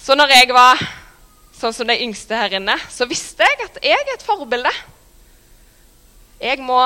Så 0.00 0.16
når 0.16 0.32
jeg 0.38 0.56
var 0.56 0.80
sånn 1.56 1.76
som 1.76 1.88
de 1.88 1.98
yngste 2.04 2.36
her 2.36 2.56
inne, 2.56 2.76
så 2.92 3.08
visste 3.08 3.44
jeg 3.44 3.64
at 3.64 3.80
jeg 3.84 3.96
er 3.96 4.14
et 4.14 4.24
forbilde. 4.24 4.72
Jeg 6.40 6.64
må 6.64 6.80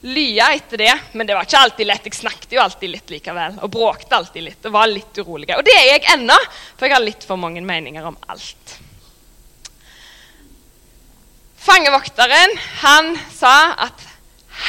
lye 0.00 0.46
etter 0.56 0.80
det, 0.80 0.92
men 1.12 1.28
det 1.28 1.36
var 1.36 1.44
ikke 1.44 1.60
alltid 1.60 1.88
lett. 1.90 2.06
Jeg 2.08 2.20
snakket 2.20 2.54
jo 2.56 2.62
alltid 2.62 2.92
litt 2.92 3.10
likevel, 3.12 3.58
og 3.60 3.72
bråkte 3.72 4.16
alltid 4.16 4.46
litt 4.46 4.68
og 4.68 4.76
var 4.76 4.88
litt 4.88 5.20
urolig. 5.20 5.50
Og 5.56 5.64
det 5.66 5.74
er 5.76 5.88
jeg 5.92 6.06
ennå, 6.14 6.36
for 6.76 6.88
jeg 6.88 6.96
har 6.96 7.04
litt 7.04 7.26
for 7.28 7.40
mange 7.40 7.60
meninger 7.64 8.06
om 8.08 8.16
alt. 8.32 8.78
Fangevokteren 11.60 12.56
han 12.80 13.12
sa 13.34 13.74
at 13.84 14.06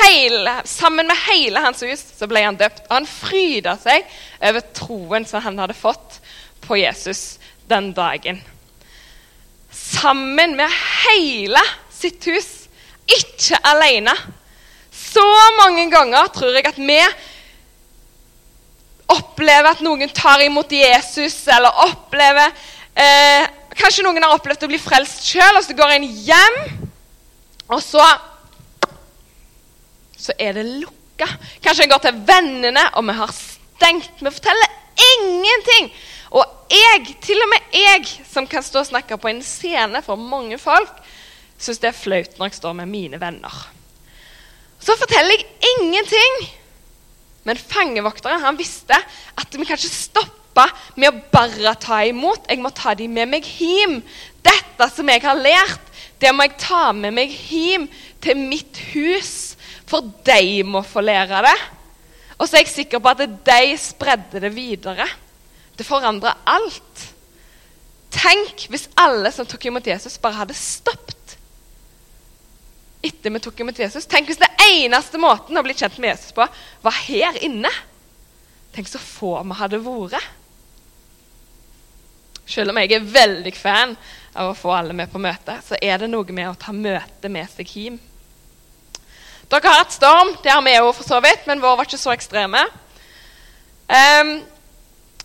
hele, 0.01 0.57
sammen 0.67 1.07
med 1.07 1.17
hele 1.27 1.63
hans 1.63 1.83
hus 1.83 2.03
så 2.17 2.27
ble 2.27 2.43
han 2.43 2.59
døpt. 2.59 2.83
Og 2.89 2.97
han 2.99 3.07
fryda 3.07 3.77
seg 3.79 4.07
over 4.43 4.65
troen 4.75 5.27
som 5.27 5.43
han 5.45 5.59
hadde 5.61 5.77
fått 5.77 6.19
på 6.65 6.79
Jesus 6.81 7.39
den 7.71 7.93
dagen. 7.95 8.41
Sammen 9.71 10.57
med 10.59 10.71
hele 11.05 11.63
sitt 11.93 12.27
hus, 12.27 12.67
ikke 13.07 13.59
alene. 13.67 14.13
Så 15.11 15.23
mange 15.57 15.89
ganger 15.91 16.29
tror 16.31 16.55
jeg 16.55 16.67
at 16.69 16.79
vi 16.79 16.99
opplever 19.11 19.73
at 19.73 19.81
noen 19.83 20.11
tar 20.15 20.43
imot 20.45 20.71
Jesus, 20.71 21.35
eller 21.51 21.83
opplever 21.87 22.53
eh, 22.95 23.49
Kanskje 23.71 24.03
noen 24.03 24.23
har 24.23 24.35
opplevd 24.35 24.65
å 24.65 24.69
bli 24.71 24.79
frelst 24.81 25.23
sjøl, 25.29 25.55
og 25.55 25.63
så 25.63 25.75
går 25.75 25.93
en 25.95 26.07
hjem, 26.27 26.57
og 27.71 27.79
så 27.83 28.03
Så 30.21 30.35
er 30.37 30.53
det 30.53 30.67
lukka. 30.67 31.25
Kanskje 31.63 31.87
en 31.87 31.93
går 31.95 32.01
til 32.03 32.19
vennene, 32.27 32.83
og 32.93 33.07
vi 33.07 33.15
har 33.17 33.31
stengt. 33.33 34.19
Vi 34.19 34.29
forteller 34.29 34.75
ingenting. 35.15 35.87
Og 36.37 36.45
jeg, 36.69 37.15
til 37.25 37.41
og 37.41 37.49
med 37.49 37.73
jeg, 37.73 38.05
som 38.29 38.45
kan 38.47 38.61
stå 38.61 38.83
og 38.83 38.91
snakke 38.91 39.17
på 39.17 39.31
en 39.31 39.41
scene 39.41 40.03
for 40.05 40.21
mange 40.21 40.59
folk, 40.61 40.93
syns 41.57 41.81
det 41.81 41.89
er 41.89 41.97
flaut 41.97 42.37
når 42.37 42.51
jeg 42.51 42.59
står 42.59 42.77
med 42.83 42.91
mine 42.91 43.17
venner. 43.21 43.57
Så 44.81 44.97
forteller 44.97 45.37
jeg 45.37 45.75
ingenting. 45.75 46.41
Men 47.45 47.57
fangevokteren 47.57 48.43
han 48.43 48.57
visste 48.59 48.97
at 49.37 49.57
vi 49.57 49.65
kan 49.65 49.77
ikke 49.77 49.89
stoppe 49.93 50.65
med 50.99 51.09
å 51.09 51.21
bare 51.33 51.73
ta 51.81 52.01
imot. 52.05 52.47
Jeg 52.49 52.61
må 52.61 52.73
ta 52.75 52.93
dem 52.97 53.13
med 53.17 53.29
meg 53.31 53.45
hjem. 53.45 53.99
Dette 54.45 54.89
som 54.93 55.09
jeg 55.09 55.23
har 55.23 55.37
lært, 55.37 55.87
det 56.21 56.33
må 56.33 56.45
jeg 56.45 56.59
ta 56.61 56.91
med 56.93 57.15
meg 57.17 57.33
hjem 57.33 57.87
til 58.21 58.41
mitt 58.41 58.81
hus. 58.91 59.55
For 59.89 60.05
de 60.25 60.61
må 60.65 60.83
få 60.87 61.03
lære 61.05 61.43
det. 61.45 61.57
Og 62.39 62.47
så 62.47 62.57
er 62.57 62.65
jeg 62.65 62.73
sikker 62.73 63.01
på 63.01 63.11
at 63.11 63.25
de 63.25 63.63
spredde 63.77 64.41
det 64.41 64.53
videre. 64.55 65.05
Det 65.77 65.85
forandrer 65.85 66.41
alt. 66.49 67.07
Tenk 68.11 68.65
hvis 68.69 68.89
alle 68.99 69.29
som 69.33 69.47
tok 69.47 69.69
imot 69.69 69.87
Jesus, 69.87 70.17
bare 70.21 70.41
hadde 70.41 70.57
stoppet 70.57 71.20
etter 73.01 73.33
vi 73.33 73.41
tok 73.41 73.63
imot 73.63 73.79
Jesus. 73.79 74.05
Tenk 74.09 74.29
hvis 74.29 74.41
det 74.41 74.51
eneste 74.67 75.19
måten 75.21 75.57
å 75.57 75.63
bli 75.65 75.75
kjent 75.77 75.97
med 76.01 76.13
Jesus 76.13 76.35
på 76.37 76.45
var 76.83 76.99
her 77.07 77.39
inne. 77.43 77.71
Tenk 78.75 78.87
så 78.87 79.01
få 79.01 79.35
vi 79.43 79.57
hadde 79.59 79.81
vært. 79.83 80.29
Selv 82.51 82.73
om 82.73 82.79
jeg 82.81 82.91
er 82.97 83.07
veldig 83.07 83.53
fan 83.55 83.93
av 84.35 84.51
å 84.51 84.55
få 84.57 84.71
alle 84.75 84.95
med 84.95 85.11
på 85.11 85.21
møte, 85.21 85.55
så 85.63 85.77
er 85.81 86.01
det 86.01 86.09
noe 86.11 86.35
med 86.35 86.49
å 86.49 86.57
ta 86.59 86.73
møtet 86.75 87.31
med 87.31 87.47
seg 87.51 87.69
hjem. 87.75 87.99
Dere 89.51 89.67
har 89.67 89.81
hatt 89.81 89.95
storm, 89.95 90.31
det 90.43 90.51
har 90.51 90.63
vi 90.63 90.77
òg 90.79 90.93
for 90.95 91.07
så 91.07 91.19
vidt, 91.23 91.43
men 91.47 91.59
vår 91.63 91.75
var 91.77 91.87
ikke 91.87 91.99
så 91.99 92.13
ekstreme. 92.13 92.63
Um, 93.91 94.37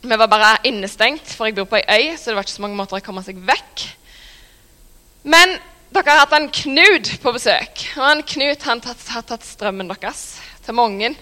vi 0.02 0.18
var 0.18 0.30
bare 0.30 0.56
innestengt, 0.66 1.30
for 1.30 1.46
jeg 1.46 1.54
bor 1.54 1.68
på 1.70 1.78
ei 1.78 2.10
øy, 2.10 2.16
så 2.18 2.30
det 2.30 2.38
var 2.38 2.46
ikke 2.46 2.56
så 2.56 2.64
mange 2.64 2.78
måter 2.78 2.98
å 2.98 3.06
komme 3.06 3.22
seg 3.26 3.38
vekk. 3.46 3.84
Men 5.30 5.54
dere 5.96 6.12
har 6.12 6.26
hatt 6.26 6.34
en 6.36 6.50
Knut 6.52 7.08
på 7.22 7.32
besøk. 7.32 7.84
Og 7.96 8.04
en 8.04 8.24
Knut 8.28 8.64
han 8.68 8.82
tatt, 8.84 9.04
har 9.08 9.24
tatt 9.24 9.44
strømmen 9.46 9.88
deres 9.88 10.24
til 10.66 10.76
mange. 10.76 11.12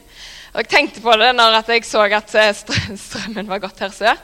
Og 0.55 0.63
jeg 0.63 0.71
tenkte 0.71 1.03
på 1.05 1.15
det 1.21 1.31
når 1.37 1.61
jeg 1.71 1.85
så 1.87 2.03
at 2.09 2.35
eh, 2.41 2.51
strømmen 3.07 3.51
var 3.51 3.63
gått 3.63 3.85
her 3.85 3.93
sør. 3.95 4.19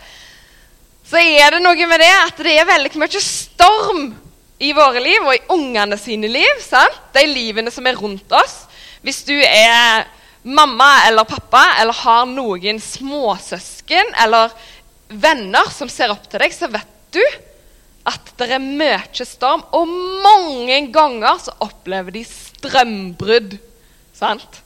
Så 1.06 1.22
er 1.22 1.54
det 1.54 1.62
noe 1.62 1.86
med 1.90 2.02
det 2.02 2.10
at 2.14 2.42
det 2.42 2.54
er 2.58 2.68
veldig 2.68 2.92
mye 3.02 3.22
storm 3.22 4.02
i 4.60 4.72
våre 4.76 5.02
liv 5.02 5.24
og 5.24 5.34
i 5.34 5.44
ungene 5.54 5.98
sine 5.98 6.30
liv. 6.30 6.62
sant? 6.62 6.98
De 7.14 7.24
livene 7.26 7.70
som 7.74 7.86
er 7.86 7.98
rundt 7.98 8.34
oss. 8.34 8.64
Hvis 9.06 9.22
du 9.26 9.36
er 9.36 10.06
mamma 10.42 11.06
eller 11.06 11.28
pappa 11.28 11.62
eller 11.80 11.94
har 12.02 12.26
noen 12.30 12.80
småsøsken 12.82 14.14
eller 14.24 14.54
venner 15.10 15.70
som 15.74 15.90
ser 15.90 16.12
opp 16.14 16.26
til 16.30 16.42
deg, 16.42 16.54
så 16.54 16.70
vet 16.70 16.98
du 17.14 17.22
at 18.08 18.32
det 18.40 18.48
er 18.54 18.62
mye 18.62 19.26
storm, 19.28 19.62
og 19.76 19.88
mange 20.24 20.78
ganger 20.92 21.40
så 21.42 21.54
opplever 21.60 22.14
de 22.14 22.24
strømbrudd. 22.24 23.58
Sant? 24.16 24.62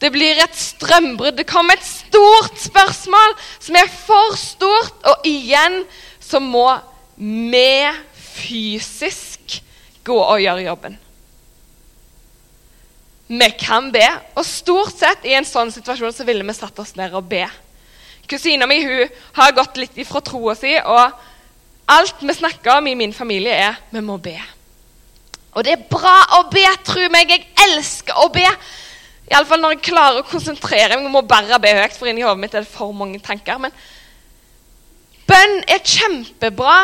Det 0.00 0.10
blir 0.12 0.36
et 0.42 0.56
strømbrudd. 0.58 1.38
Det 1.38 1.46
kommer 1.48 1.78
et 1.78 1.86
stort 1.86 2.58
spørsmål 2.60 3.36
som 3.56 3.78
er 3.80 3.88
for 3.88 4.36
stort, 4.36 4.98
og 5.08 5.24
igjen 5.28 5.82
så 6.20 6.42
må 6.42 6.66
vi 7.16 7.88
fysisk 8.12 9.60
gå 10.04 10.16
og 10.18 10.42
gjøre 10.42 10.66
jobben. 10.66 10.98
Vi 13.34 13.48
kan 13.56 13.88
be, 13.92 14.04
og 14.36 14.44
stort 14.44 14.98
sett 14.98 15.24
i 15.24 15.32
en 15.32 15.46
sånn 15.48 15.72
situasjon 15.72 16.12
så 16.12 16.26
ville 16.28 16.44
vi 16.44 16.56
satt 16.56 16.78
oss 16.82 16.92
ned 16.98 17.14
og 17.16 17.24
be. 17.30 17.46
Kusina 18.28 18.68
mi 18.68 18.82
hun 18.84 19.14
har 19.36 19.54
gått 19.56 19.80
litt 19.80 19.96
ifra 20.00 20.20
troa 20.24 20.54
si. 20.56 20.74
og 20.80 21.12
Alt 21.90 22.22
vi 22.24 22.34
snakker 22.34 22.78
om 22.78 22.86
i 22.88 22.96
min 22.96 23.12
familie, 23.12 23.52
er 23.52 23.80
vi 23.92 24.00
må 24.00 24.16
be. 24.22 24.38
Og 25.54 25.64
det 25.66 25.74
er 25.74 25.86
bra 25.90 26.16
å 26.38 26.44
be, 26.50 26.64
tro 26.86 27.04
meg. 27.12 27.30
Jeg 27.30 27.46
elsker 27.66 28.16
å 28.24 28.30
be. 28.32 28.46
Iallfall 29.30 29.60
når 29.62 29.76
jeg 29.76 29.84
klarer 29.90 30.20
å 30.20 30.28
konsentrere 30.28 30.96
meg. 30.96 31.06
Jeg 31.06 31.14
må 31.14 31.22
bare 31.28 31.60
be 31.62 31.72
høyt, 31.76 31.96
for 31.96 32.10
inni 32.10 32.24
hodet 32.24 32.42
mitt 32.42 32.56
er 32.56 32.64
det 32.64 32.72
for 32.72 32.94
mange 32.96 33.20
tanker. 33.22 33.60
Men 33.62 33.74
bønn 35.28 35.60
er 35.70 35.84
kjempebra. 35.84 36.78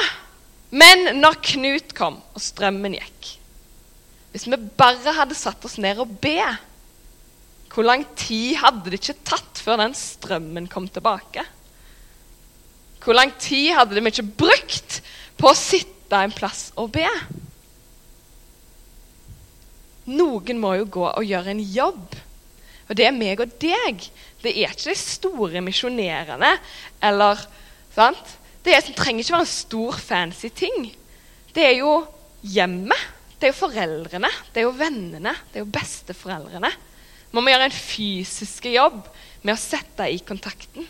Men 0.70 1.16
når 1.18 1.40
Knut 1.48 1.94
kom, 1.98 2.20
og 2.30 2.42
strømmen 2.44 2.92
gikk 2.94 3.32
Hvis 4.30 4.44
vi 4.46 4.54
bare 4.78 5.16
hadde 5.16 5.34
satt 5.34 5.64
oss 5.66 5.80
ned 5.82 5.98
og 5.98 6.12
be, 6.22 6.36
hvor 7.74 7.86
lang 7.86 8.04
tid 8.18 8.54
hadde 8.60 8.92
det 8.92 9.00
ikke 9.00 9.24
tatt 9.32 9.58
før 9.62 9.80
den 9.82 9.96
strømmen 9.98 10.68
kom 10.70 10.86
tilbake? 10.86 11.42
Hvor 13.00 13.16
lang 13.16 13.32
tid 13.40 13.72
hadde 13.76 13.96
de 13.96 14.04
ikke 14.10 14.26
brukt 14.42 15.00
på 15.40 15.50
å 15.50 15.56
sitte 15.56 16.18
en 16.20 16.34
plass 16.34 16.68
og 16.80 16.92
be? 16.94 17.06
Noen 20.10 20.60
må 20.60 20.74
jo 20.80 20.88
gå 20.98 21.06
og 21.08 21.24
gjøre 21.26 21.54
en 21.54 21.62
jobb. 21.62 22.18
Og 22.90 22.98
det 22.98 23.06
er 23.06 23.14
meg 23.16 23.40
og 23.40 23.54
deg. 23.62 24.04
Det 24.42 24.52
er 24.52 24.72
ikke 24.72 24.90
de 24.90 24.98
store 24.98 25.62
misjonerene 25.64 26.50
eller, 27.06 27.40
sant? 27.94 28.36
Det 28.64 28.74
er, 28.76 28.84
trenger 28.96 29.24
ikke 29.24 29.36
være 29.38 29.46
en 29.46 29.54
stor, 29.54 29.96
fancy 29.96 30.50
ting. 30.52 30.90
Det 31.54 31.64
er 31.64 31.78
jo 31.80 31.94
hjemmet. 32.42 33.08
Det 33.40 33.48
er 33.48 33.54
jo 33.54 33.60
foreldrene, 33.62 34.28
det 34.52 34.60
er 34.60 34.66
jo 34.66 34.76
vennene, 34.76 35.32
det 35.48 35.56
er 35.56 35.62
jo 35.62 35.72
besteforeldrene. 35.72 36.68
Man 37.32 37.46
må 37.46 37.48
gjøre 37.48 37.70
en 37.70 37.72
fysisk 37.72 38.66
jobb 38.68 38.98
med 39.40 39.54
å 39.54 39.60
sette 39.60 40.10
i 40.12 40.18
kontakten. 40.20 40.84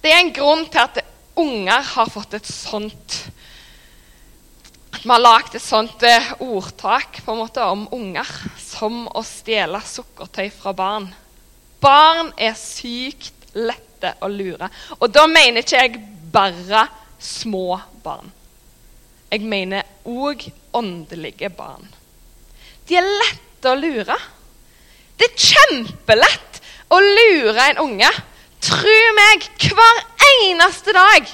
Det 0.00 0.08
er 0.08 0.22
en 0.22 0.32
grunn 0.32 0.64
til 0.72 0.80
at 0.80 1.00
unger 1.40 1.84
har 1.92 2.08
fått 2.08 2.38
et 2.38 2.48
sånt 2.48 3.16
At 4.94 5.02
vi 5.04 5.10
har 5.12 5.20
lagd 5.20 5.56
et 5.56 5.64
sånt 5.64 6.02
uh, 6.04 6.30
ordtak 6.44 7.20
på 7.24 7.34
en 7.34 7.40
måte 7.42 7.64
om 7.64 7.86
unger 7.94 8.28
som 8.60 9.04
å 9.16 9.22
stjele 9.24 9.78
sukkertøy 9.86 10.48
fra 10.52 10.72
barn. 10.76 11.06
Barn 11.80 12.32
er 12.36 12.56
sykt 12.58 13.46
lette 13.56 14.16
å 14.20 14.28
lure. 14.28 14.68
Og 14.98 15.12
da 15.14 15.24
mener 15.30 15.62
ikke 15.62 15.84
jeg 15.84 16.02
bare 16.34 16.82
små 17.22 17.78
barn. 18.02 18.28
Jeg 19.30 19.46
mener 19.46 19.86
òg 20.04 20.48
åndelige 20.76 21.52
barn. 21.54 21.86
De 22.88 22.98
er 22.98 23.06
lette 23.06 23.70
å 23.70 23.78
lure. 23.78 24.18
Det 25.16 25.30
er 25.30 25.48
kjempelett 25.48 26.60
å 26.90 26.98
lure 26.98 27.68
en 27.70 27.84
unge 27.86 28.10
Tro 28.60 28.98
meg, 29.16 29.46
hver 29.72 30.02
eneste 30.44 30.92
dag 30.92 31.28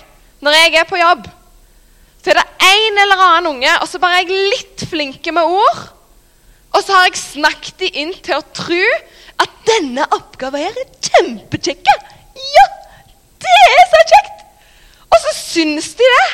når 0.45 0.56
jeg 0.56 0.76
er 0.78 0.87
på 0.87 1.00
jobb, 1.00 1.26
så 2.23 2.30
er 2.33 2.38
det 2.38 2.66
en 2.68 3.00
eller 3.02 3.23
annen 3.23 3.50
unge, 3.54 3.73
og 3.83 3.88
så 3.90 3.99
bare 4.02 4.21
er 4.21 4.26
jeg 4.26 4.49
litt 4.54 4.85
flinke 4.90 5.35
med 5.35 5.47
ord. 5.47 5.83
Og 6.75 6.83
så 6.85 6.95
har 6.95 7.06
jeg 7.09 7.21
snakket 7.21 7.83
de 7.83 7.90
inn 8.02 8.12
til 8.23 8.37
å 8.37 8.47
tro 8.54 8.83
at 9.42 9.52
denne 9.68 10.06
oppgaven 10.14 10.66
er 10.66 10.90
kjempekjekk. 11.06 11.92
Ja, 12.56 12.66
det 13.42 13.54
er 13.62 13.87
så 13.92 14.02
kjekt! 14.12 14.42
Og 15.06 15.23
så 15.23 15.35
syns 15.38 15.92
de 15.99 16.11
det. 16.16 16.26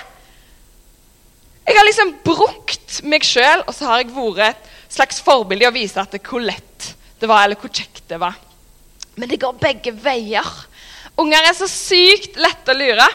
Jeg 1.69 1.79
har 1.79 1.87
liksom 1.87 2.17
brukt 2.27 2.99
meg 3.07 3.25
sjøl, 3.25 3.63
og 3.65 3.77
så 3.77 3.89
har 3.89 4.03
jeg 4.03 4.13
vært 4.17 4.59
et 4.59 4.97
slags 4.97 5.23
forbilde 5.25 5.65
i 5.65 5.71
å 5.71 5.75
vise 5.75 6.01
at 6.01 6.13
det 6.13 6.25
hvor 6.27 6.43
lett 6.43 6.91
det 7.23 7.31
var, 7.31 7.47
eller 7.47 7.61
hvor 7.61 7.71
kjekt 7.71 8.03
det 8.11 8.19
var. 8.21 8.35
Men 9.15 9.31
det 9.31 9.39
går 9.41 9.61
begge 9.61 9.93
veier. 10.03 10.49
Unger 11.21 11.49
er 11.49 11.57
så 11.57 11.69
sykt 11.69 12.39
lette 12.41 12.73
å 12.73 12.79
lure. 12.79 13.09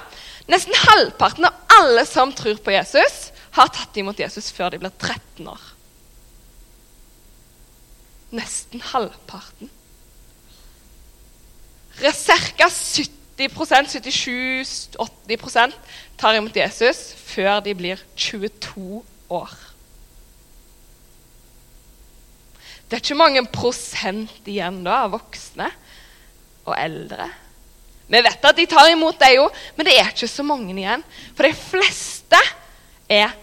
Nesten 0.47 0.75
halvparten 0.85 1.47
av 1.49 1.79
alle 1.79 2.05
som 2.07 2.31
tror 2.35 2.59
på 2.63 2.75
Jesus, 2.75 3.31
har 3.57 3.71
tatt 3.73 3.97
imot 3.97 4.19
Jesus 4.21 4.51
før 4.53 4.73
de 4.73 4.83
blir 4.83 4.93
13 5.01 5.49
år. 5.49 5.73
nesten 8.29 8.81
halvparten. 8.81 9.69
Ca. 11.97 12.69
70% 13.37 13.37
77-80% 13.37 15.73
tar 16.17 16.37
imot 16.37 16.55
Jesus 16.57 17.13
før 17.27 17.59
de 17.65 17.73
blir 17.77 17.97
22 18.15 19.03
år. 19.29 19.51
Det 22.87 22.95
er 22.95 23.01
ikke 23.03 23.19
mange 23.19 23.43
prosent 23.51 24.47
igjen 24.47 24.83
da 24.85 24.93
av 25.05 25.11
voksne 25.17 25.67
og 26.65 26.75
eldre. 26.77 27.29
Vi 28.07 28.21
vet 28.23 28.45
at 28.49 28.55
de 28.55 28.65
tar 28.69 28.89
imot 28.91 29.19
det 29.19 29.33
jo, 29.35 29.47
men 29.75 29.87
det 29.87 29.97
er 29.99 30.11
ikke 30.13 30.29
så 30.31 30.45
mange 30.47 30.71
igjen. 30.71 31.03
For 31.35 31.47
de 31.47 31.53
fleste 31.59 32.39
er 33.11 33.35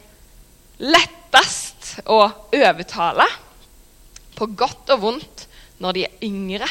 lettest 0.80 1.99
å 2.09 2.23
overtale, 2.54 3.26
på 4.35 4.49
godt 4.59 4.90
og 4.97 5.02
vondt, 5.04 5.44
når 5.78 5.94
de 5.94 6.06
er 6.06 6.25
yngre. 6.26 6.68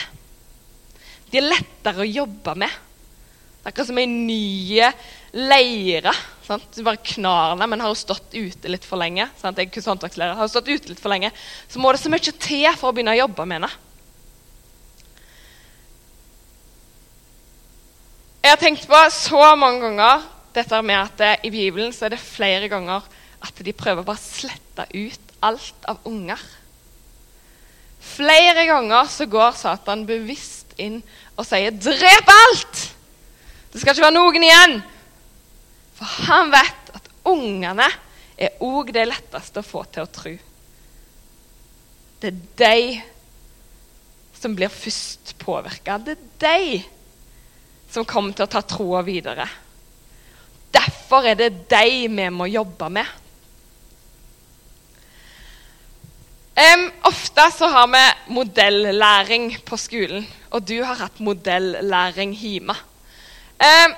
De 1.31 1.39
er 1.39 1.47
lettere 1.47 2.03
å 2.03 2.09
jobbe 2.09 2.57
med. 2.59 2.81
Det 3.63 3.69
er 3.69 3.71
akkurat 3.71 3.87
som 3.87 3.99
ei 4.01 4.09
nye 4.09 4.89
leire. 5.37 6.11
Sant? 6.43 6.65
Du 6.75 6.83
bare 6.83 6.99
knar 6.99 7.53
den, 7.55 7.63
men 7.71 7.79
har 7.79 7.93
jo 7.93 8.01
stått 8.01 8.35
ute 8.35 8.71
litt 8.71 8.83
for 8.83 8.99
lenge. 8.99 9.29
Sant? 9.39 9.61
Jeg 9.61 9.71
er 9.71 9.87
håndverkslærer, 9.87 10.35
har 10.35 10.43
hun 10.43 10.51
stått 10.51 10.73
ute 10.73 10.91
litt 10.91 10.99
for 10.99 11.13
lenge. 11.13 11.31
Så 11.71 11.79
må 11.79 11.93
det 11.93 12.01
så 12.03 12.11
mye 12.11 12.35
til 12.35 12.67
for 12.75 12.89
å 12.89 12.95
begynne 12.95 13.15
å 13.15 13.21
jobbe 13.23 13.47
med 13.47 13.61
henne. 13.61 13.71
Jeg 18.43 18.51
har 18.51 18.59
tenkt 18.59 18.89
på 18.91 18.99
så 19.15 19.53
mange 19.55 19.79
ganger 19.85 20.23
dette 20.53 20.79
med 20.83 20.97
at 20.99 21.13
det, 21.15 21.31
i 21.47 21.51
Bibelen 21.53 21.93
så 21.95 22.09
er 22.09 22.11
det 22.13 22.19
flere 22.19 22.67
ganger 22.67 23.05
at 23.43 23.59
de 23.63 23.73
prøver 23.75 24.03
bare 24.03 24.19
å 24.19 24.23
slette 24.23 24.83
ut 24.91 25.31
alt 25.43 25.87
av 25.87 26.01
unger. 26.09 26.41
Flere 28.03 28.65
ganger 28.67 29.07
så 29.07 29.29
går 29.31 29.55
Satan 29.55 30.03
bevisst 30.07 30.75
inn 30.75 30.99
og 31.37 31.47
sier 31.47 31.71
'drep 31.71 32.31
alt'! 32.33 32.81
Det 33.71 33.79
skal 33.79 33.95
ikke 33.95 34.05
være 34.09 34.17
noen 34.17 34.43
igjen. 34.43 34.75
For 35.95 36.27
han 36.27 36.51
vet 36.51 36.91
at 36.99 37.07
ungene 37.31 37.87
er 38.35 38.59
òg 38.59 38.91
det 38.91 39.07
letteste 39.07 39.63
å 39.63 39.69
få 39.69 39.85
til 39.87 40.03
å 40.03 40.11
tro. 40.19 40.33
Det 42.19 42.33
er 42.33 42.43
de 42.59 43.01
som 44.35 44.55
blir 44.55 44.67
først 44.67 45.33
påvirka. 45.39 45.97
Det 45.97 46.17
er 46.17 46.27
de 46.43 46.83
som 47.93 48.05
kommer 48.09 48.33
til 48.33 48.47
å 48.47 48.51
ta 48.51 48.63
troa 48.65 49.03
videre. 49.05 49.45
Derfor 50.73 51.27
er 51.29 51.37
det 51.37 51.67
deg 51.69 52.07
vi 52.09 52.29
må 52.33 52.47
jobbe 52.49 52.89
med. 52.93 53.19
Um, 56.53 56.83
ofte 57.09 57.45
så 57.53 57.69
har 57.73 57.87
vi 57.89 58.01
modellæring 58.33 59.47
på 59.65 59.77
skolen, 59.77 60.25
og 60.53 60.65
du 60.69 60.75
har 60.85 60.99
hatt 60.99 61.21
modellæring 61.21 62.33
hjemme. 62.37 62.75
Eh, 63.57 63.95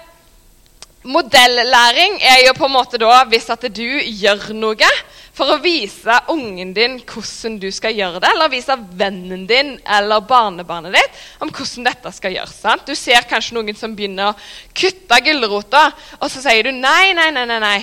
modellæring 1.06 2.18
er 2.22 2.42
jo 2.48 2.56
på 2.58 2.66
en 2.68 2.76
måte 2.76 3.00
da 3.02 3.22
hvis 3.30 3.50
at 3.54 3.66
du 3.74 3.86
gjør 3.86 4.50
noe 4.58 4.90
for 5.36 5.52
å 5.52 5.60
vise 5.60 6.16
ungen 6.32 6.72
din 6.76 6.96
hvordan 7.04 7.58
du 7.60 7.68
skal 7.76 7.96
gjøre 7.98 8.22
det, 8.24 8.30
eller 8.32 8.52
vise 8.54 8.78
vennen 8.96 9.44
din 9.50 9.74
eller 9.84 10.24
barnebarnet 10.26 10.96
ditt 10.96 11.20
om 11.44 11.52
hvordan 11.52 11.90
dette 11.90 12.14
skal 12.16 12.38
gjøres. 12.38 12.56
Sant? 12.64 12.88
Du 12.88 12.96
ser 12.96 13.28
kanskje 13.30 13.58
noen 13.58 13.76
som 13.78 13.96
begynner 13.98 14.32
å 14.32 14.38
kutte 14.78 15.20
gulrota, 15.26 15.90
og 16.22 16.32
så 16.32 16.44
sier 16.46 16.66
du 16.66 16.72
nei, 16.76 17.12
nei, 17.18 17.30
nei, 17.36 17.46
nei, 17.52 17.60
nei. 17.64 17.78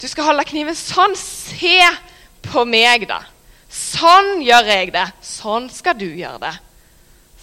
Du 0.00 0.08
skal 0.10 0.30
holde 0.30 0.46
kniven 0.48 0.76
sånn. 0.76 1.14
Se 1.16 1.78
på 2.44 2.64
meg, 2.68 3.06
da. 3.08 3.20
Sånn 3.68 4.40
gjør 4.44 4.68
jeg 4.72 4.92
det. 4.94 5.06
Sånn 5.24 5.68
skal 5.72 5.96
du 6.00 6.08
gjøre 6.08 6.40
det. 6.42 6.54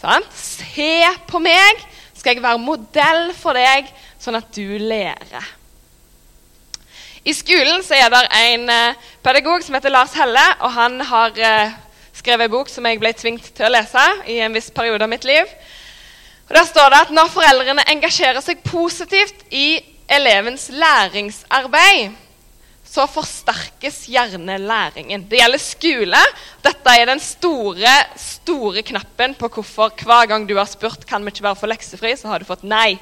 Sant? 0.02 0.30
Se 0.34 0.94
på 1.30 1.42
meg 1.42 1.86
skal 2.18 2.36
jeg 2.36 2.44
være 2.44 2.62
modell 2.62 3.32
for 3.38 3.58
deg, 3.58 3.88
sånn 4.21 4.38
at 4.38 4.51
du 4.53 4.77
lærer. 4.77 5.49
I 7.21 7.34
skolen 7.38 7.84
så 7.86 7.97
er 7.97 8.10
det 8.10 8.21
en 8.34 8.69
eh, 8.73 9.01
pedagog 9.21 9.62
som 9.62 9.75
heter 9.77 9.93
Lars 9.93 10.13
Helle, 10.17 10.45
og 10.62 10.73
han 10.73 10.97
har 11.05 11.38
eh, 11.38 11.75
skrevet 12.17 12.47
en 12.47 12.55
bok 12.55 12.71
som 12.71 12.86
jeg 12.89 13.01
ble 13.01 13.12
tvunget 13.13 13.51
til 13.57 13.67
å 13.67 13.73
lese 13.75 14.05
i 14.29 14.39
en 14.41 14.55
viss 14.57 14.71
periode 14.73 15.05
av 15.05 15.12
mitt 15.12 15.27
liv. 15.29 15.45
Og 16.49 16.55
Der 16.57 16.65
står 16.67 16.89
det 16.91 17.03
at 17.05 17.13
når 17.15 17.29
foreldrene 17.31 17.86
engasjerer 17.93 18.41
seg 18.43 18.63
positivt 18.65 19.45
i 19.53 19.79
elevens 20.12 20.67
læringsarbeid, 20.73 22.17
så 22.91 23.05
forsterkes 23.07 24.01
gjerne 24.12 24.57
læringen. 24.60 25.23
Det 25.29 25.39
gjelder 25.39 25.62
skole. 25.63 26.23
Dette 26.65 26.95
er 26.97 27.07
den 27.07 27.21
store, 27.23 27.93
store 28.19 28.84
knappen 28.84 29.38
på 29.39 29.47
hvorfor 29.53 29.93
hver 30.01 30.27
gang 30.27 30.49
du 30.49 30.57
har 30.57 30.67
spurt 30.67 31.05
kan 31.07 31.23
vi 31.23 31.31
ikke 31.31 31.45
bare 31.45 31.60
få 31.62 31.69
leksefri, 31.71 32.17
så 32.19 32.34
har 32.34 32.41
du 32.41 32.49
fått 32.49 32.67
nei. 32.67 32.97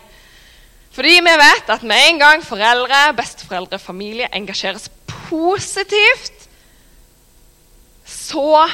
Fordi 0.94 1.20
vi 1.22 1.36
vet 1.42 1.70
at 1.70 1.86
med 1.86 2.08
en 2.08 2.20
gang 2.22 2.44
foreldre, 2.46 3.14
besteforeldre, 3.18 3.80
familie 3.80 4.30
engasjeres 4.34 4.90
positivt, 5.30 6.48
så 8.10 8.66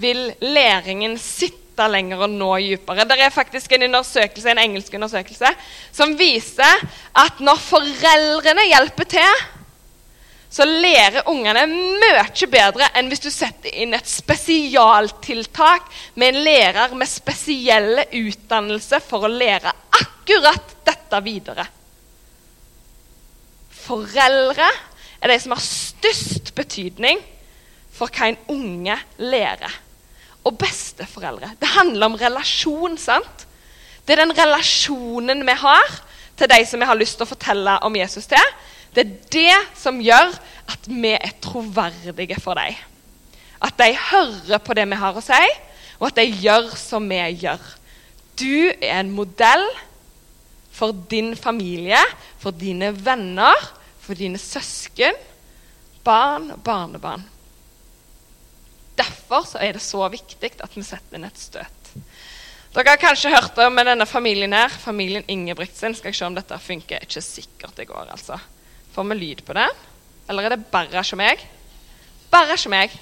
vil 0.00 0.32
læringen 0.42 1.18
sitte 1.20 1.86
lenger 1.88 2.26
og 2.26 2.34
nå 2.34 2.50
dypere. 2.60 3.06
Det 3.08 3.16
er 3.20 3.32
faktisk 3.32 3.72
en 3.72 3.86
undersøkelse, 3.86 4.50
en 4.50 4.60
engelsk 4.60 4.94
undersøkelse 4.98 5.54
som 5.92 6.12
viser 6.18 6.82
at 7.16 7.40
når 7.40 7.62
foreldrene 7.62 8.66
hjelper 8.68 9.08
til 9.16 9.40
så 10.50 10.66
lærer 10.66 11.28
ungene 11.30 11.62
mye 11.70 12.46
bedre 12.50 12.88
enn 12.98 13.08
hvis 13.10 13.22
du 13.22 13.30
setter 13.30 13.70
inn 13.70 13.94
et 13.94 14.08
spesialtiltak 14.10 15.86
med 16.18 16.34
en 16.34 16.40
lærer 16.48 16.96
med 16.98 17.08
spesielle 17.08 18.08
utdannelse 18.10 18.98
for 19.06 19.28
å 19.28 19.30
lære 19.30 19.72
akkurat 19.94 20.74
dette 20.82 20.99
videre. 21.18 21.66
Foreldre 23.80 24.68
er 25.20 25.32
de 25.32 25.38
som 25.42 25.54
har 25.56 25.64
størst 25.64 26.54
betydning 26.54 27.20
for 27.94 28.12
hva 28.14 28.30
en 28.30 28.38
unge 28.52 28.96
lærer. 29.18 29.72
Og 30.46 30.56
besteforeldre. 30.56 31.52
Det 31.60 31.68
handler 31.68 32.06
om 32.06 32.16
relasjon. 32.16 32.96
sant? 32.98 33.46
Det 34.06 34.14
er 34.14 34.24
den 34.24 34.36
relasjonen 34.38 35.44
vi 35.46 35.56
har 35.60 35.98
til 36.38 36.48
de 36.48 36.64
som 36.66 36.80
vi 36.80 36.88
har 36.88 36.96
lyst 36.96 37.18
til 37.18 37.26
å 37.26 37.32
fortelle 37.34 37.76
om 37.84 37.96
Jesus 37.96 38.26
til. 38.30 38.54
Det 38.94 39.04
er 39.04 39.12
det 39.34 39.58
som 39.78 40.00
gjør 40.00 40.32
at 40.70 40.88
vi 40.88 41.12
er 41.12 41.34
troverdige 41.42 42.40
for 42.40 42.56
dem. 42.58 42.78
At 43.60 43.76
de 43.76 43.92
hører 43.92 44.62
på 44.64 44.74
det 44.74 44.86
vi 44.88 44.98
har 45.02 45.16
å 45.16 45.22
si, 45.22 45.42
og 46.00 46.08
at 46.08 46.16
de 46.16 46.24
gjør 46.46 46.70
som 46.80 47.04
vi 47.10 47.20
gjør. 47.42 47.60
Du 48.40 48.72
er 48.80 49.02
en 49.02 49.12
modell 49.12 49.66
for 50.80 50.96
din 51.12 51.34
familie, 51.36 52.00
for 52.40 52.56
dine 52.56 52.88
venner, 52.96 53.68
for 54.00 54.16
dine 54.16 54.40
søsken, 54.40 55.18
barn 56.04 56.48
og 56.54 56.62
barnebarn. 56.64 57.26
Derfor 58.96 59.44
er 59.60 59.76
det 59.76 59.84
så 59.84 60.06
viktig 60.12 60.54
at 60.64 60.72
vi 60.76 60.84
setter 60.84 61.18
inn 61.18 61.28
et 61.28 61.40
støt. 61.40 61.92
Dere 62.72 62.94
har 62.94 63.00
kanskje 63.02 63.32
hørt 63.32 63.58
om 63.60 63.76
denne 63.76 64.06
familien 64.06 64.54
her, 64.54 64.72
familien 64.72 65.26
Ingebrigtsen. 65.28 65.96
Skal 65.96 66.12
jeg 66.12 66.20
se 66.20 66.28
om 66.28 66.36
dette 66.36 66.58
funker. 66.62 67.02
Ikke 67.02 67.22
sikkert 67.24 67.76
det 67.76 67.88
går, 67.90 68.12
altså. 68.14 68.38
Får 68.94 69.08
vi 69.10 69.16
lyd 69.18 69.44
på 69.44 69.56
det? 69.58 69.66
Eller 70.30 70.46
er 70.46 70.54
det 70.54 70.68
bare 70.70 71.02
som 71.04 71.20
meg? 71.20 71.42
Bare 72.30 72.56
som 72.60 72.72
meg. 72.72 72.94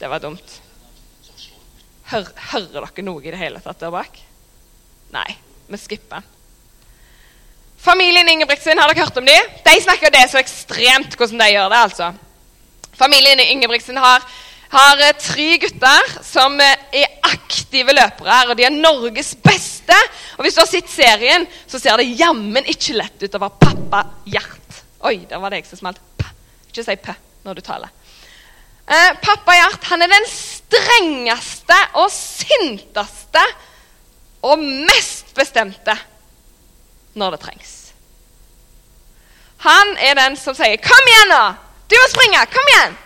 Det 0.00 0.08
var 0.10 0.20
dumt. 0.24 0.56
Hør, 2.10 2.32
hører 2.52 2.72
dere 2.74 3.06
noe 3.06 3.22
i 3.22 3.30
det 3.30 3.38
hele 3.38 3.62
tatt 3.62 3.80
der 3.84 3.94
bak? 3.94 4.18
Nei, 5.14 5.30
vi 5.70 5.80
skipper. 5.80 6.26
Familien 7.80 8.28
Ingebrigtsen, 8.28 8.78
har 8.78 8.90
dere 8.90 9.06
hørt 9.06 9.16
om 9.16 9.26
dem? 9.26 9.50
De 9.64 9.80
snakker 9.80 10.12
det 10.12 10.26
så 10.28 10.40
ekstremt 10.42 11.16
hvordan 11.16 11.40
de 11.40 11.50
gjør 11.54 11.70
det. 11.72 11.82
altså. 11.88 12.12
Familien 13.00 13.40
Ingebrigtsen 13.40 13.96
har 13.96 14.26
har 14.70 15.00
eh, 15.02 15.16
tre 15.18 15.48
gutter 15.58 16.12
som 16.24 16.58
eh, 16.62 16.84
er 17.02 17.16
aktive 17.26 17.94
løpere, 17.94 18.38
og 18.50 18.58
de 18.58 18.66
er 18.66 18.74
Norges 18.74 19.32
beste. 19.42 19.96
Og 20.38 20.44
Hvis 20.44 20.56
du 20.56 20.62
har 20.62 20.70
sett 20.70 20.92
serien, 20.92 21.46
så 21.66 21.80
ser 21.82 21.98
det 21.98 22.12
jammen 22.18 22.68
ikke 22.70 22.98
lett 22.98 23.24
ut 23.24 23.34
å 23.34 23.42
være 23.42 23.64
pappa 23.66 24.04
Gjert. 24.30 24.82
Oi, 25.08 25.24
der 25.26 25.40
var 25.42 25.50
det 25.50 25.62
jeg 25.62 25.70
som 25.72 25.82
smalt. 25.82 26.00
Ikke 26.70 26.84
si 26.86 26.94
p 27.02 27.16
når 27.46 27.58
du 27.58 27.64
taler. 27.66 27.90
Eh, 28.86 29.10
pappa 29.22 29.56
Gjert 29.58 29.90
han 29.90 30.06
er 30.06 30.12
den 30.12 30.28
strengeste 30.30 31.78
og 31.98 32.10
sinteste 32.14 33.42
og 34.42 34.62
mest 34.62 35.34
bestemte 35.36 35.94
når 37.18 37.36
det 37.36 37.40
trengs. 37.44 37.76
Han 39.60 39.96
er 40.00 40.16
den 40.16 40.36
som 40.36 40.54
sier 40.56 40.76
'Kom 40.76 41.08
igjen, 41.08 41.28
nå! 41.28 41.54
Du 41.90 41.96
må 41.96 42.08
springe! 42.08 42.46
Kom 42.46 42.74
igjen!' 42.74 42.96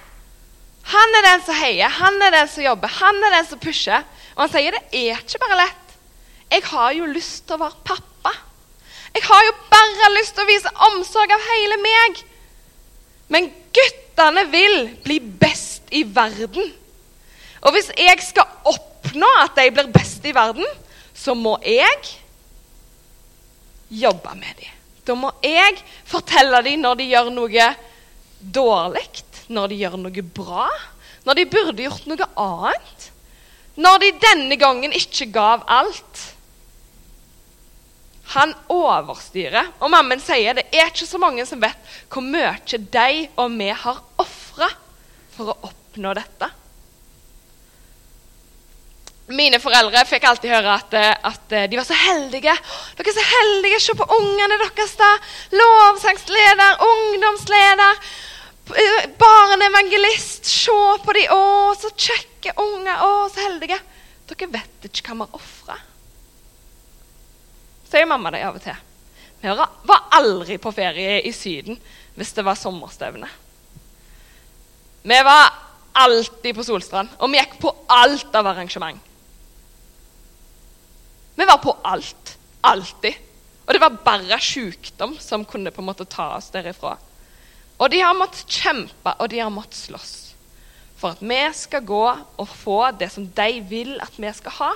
Han 0.84 1.16
er 1.16 1.22
den 1.22 1.42
som 1.46 1.54
heier, 1.54 1.88
han 1.88 2.22
er 2.22 2.30
den 2.30 2.48
som 2.48 2.64
jobber, 2.64 2.88
han 2.88 3.24
er 3.24 3.38
den 3.38 3.46
som 3.48 3.58
pusher. 3.58 4.04
Og 4.36 4.42
han 4.44 4.52
sier 4.52 4.74
det 4.76 4.82
er 4.92 5.22
ikke 5.22 5.40
bare 5.40 5.56
lett. 5.62 5.96
Jeg 6.52 6.62
har 6.68 6.92
jo 6.92 7.06
lyst 7.08 7.46
til 7.46 7.56
å 7.56 7.62
være 7.62 7.80
pappa. 7.88 8.32
Jeg 9.14 9.24
har 9.24 9.44
jo 9.46 9.52
bare 9.70 10.12
lyst 10.18 10.34
til 10.34 10.44
å 10.44 10.50
vise 10.50 10.72
omsorg 10.90 11.32
av 11.32 11.46
hele 11.48 11.78
meg. 11.80 12.20
Men 13.32 13.48
guttene 13.74 14.44
vil 14.52 14.76
bli 15.06 15.18
best 15.20 15.88
i 15.90 16.04
verden. 16.04 16.72
Og 17.64 17.72
hvis 17.72 17.88
jeg 17.96 18.20
skal 18.20 18.44
oppnå 18.68 19.30
at 19.40 19.56
de 19.56 19.70
blir 19.72 19.88
best 19.94 20.26
i 20.28 20.34
verden, 20.36 20.66
så 21.24 21.32
må 21.38 21.56
jeg 21.64 22.00
jobbe 23.88 24.34
med 24.36 24.60
dem. 24.60 24.72
Da 25.04 25.16
må 25.16 25.30
jeg 25.44 25.80
fortelle 26.08 26.60
dem 26.64 26.82
når 26.84 27.00
de 27.00 27.08
gjør 27.12 27.30
noe 27.32 27.68
dårlig, 28.40 29.06
når 29.52 29.72
de 29.72 29.80
gjør 29.80 29.96
noe 30.00 30.24
bra, 30.36 30.68
når 31.24 31.40
de 31.40 31.48
burde 31.48 31.84
gjort 31.84 32.06
noe 32.08 32.28
annet. 32.40 33.10
Når 33.74 34.00
de 34.00 34.10
denne 34.22 34.56
gangen 34.60 34.92
ikke 34.94 35.26
gav 35.34 35.64
alt. 35.66 36.20
Han 38.36 38.52
overstyrer. 38.70 39.72
Og 39.82 39.90
mammen 39.92 40.22
sier 40.22 40.56
det 40.56 40.68
er 40.72 40.92
ikke 40.92 41.08
så 41.08 41.20
mange 41.20 41.44
som 41.48 41.62
vet 41.62 41.96
hvor 42.12 42.24
mye 42.24 42.54
de 42.68 43.08
og 43.40 43.56
vi 43.58 43.70
har 43.72 44.02
ofra 44.22 44.70
for 45.34 45.50
å 45.50 45.58
oppnå 45.70 46.14
dette. 46.16 46.52
Mine 49.32 49.56
foreldre 49.56 50.02
fikk 50.04 50.26
alltid 50.28 50.52
høre 50.52 50.74
at, 50.76 50.94
at, 51.24 51.54
de 51.70 51.78
var 51.78 51.86
så 51.88 51.96
heldige. 51.96 52.52
Dere 52.98 53.08
er 53.08 53.16
så 53.16 53.24
heldige, 53.24 53.80
Se 53.80 53.94
på 53.96 54.06
ungene 54.18 54.58
deres, 54.60 54.92
da. 55.00 55.08
Lovsangsleder, 55.56 56.82
ungdomsleder, 56.84 58.02
barneevangelist. 59.20 60.44
Se 60.44 60.76
på 61.04 61.16
de, 61.16 61.24
Å, 61.32 61.72
så 61.80 61.92
kjekke 61.96 62.52
unger. 62.60 63.00
Å, 63.00 63.28
så 63.32 63.46
heldige. 63.46 63.80
Dere 64.28 64.50
vet 64.58 64.90
ikke 64.90 65.14
hva 65.14 65.24
har 65.24 65.40
ofra. 65.40 65.78
Sier 67.88 68.10
mamma 68.10 68.32
det 68.34 68.44
av 68.44 68.60
og 68.60 68.64
til. 68.64 68.76
Vi 69.40 69.56
var 69.88 70.04
aldri 70.16 70.56
på 70.60 70.72
ferie 70.72 71.18
i 71.24 71.32
Syden 71.36 71.80
hvis 72.14 72.32
det 72.36 72.44
var 72.44 72.56
sommerstevne. 72.60 73.28
Vi 75.04 75.18
var 75.24 75.50
alltid 76.04 76.56
på 76.56 76.64
Solstrand, 76.64 77.10
og 77.18 77.32
vi 77.32 77.40
gikk 77.40 77.58
på 77.60 77.72
alt 77.92 78.36
av 78.36 78.48
arrangement. 78.52 79.00
Vi 81.34 81.46
var 81.48 81.58
på 81.62 81.76
alt. 81.82 82.36
Alltid. 82.60 83.14
Og 83.64 83.72
det 83.74 83.80
var 83.80 84.02
bare 84.04 84.40
sykdom 84.40 85.16
som 85.20 85.44
kunne 85.48 85.72
på 85.72 85.82
en 85.82 85.88
måte 85.88 86.06
ta 86.08 86.34
oss 86.36 86.50
derifra. 86.54 86.96
Og 87.80 87.90
de 87.90 88.02
har 88.04 88.14
måttet 88.16 88.46
kjempe, 88.46 89.16
og 89.18 89.28
de 89.32 89.40
har 89.42 89.52
måttet 89.52 89.80
slåss 89.80 90.24
for 91.04 91.12
at 91.12 91.20
vi 91.20 91.38
skal 91.52 91.84
gå 91.84 92.04
og 92.40 92.48
få 92.48 92.78
det 92.96 93.10
som 93.12 93.26
de 93.36 93.48
vil 93.68 93.98
at 94.00 94.14
vi 94.16 94.30
skal 94.32 94.54
ha. 94.56 94.70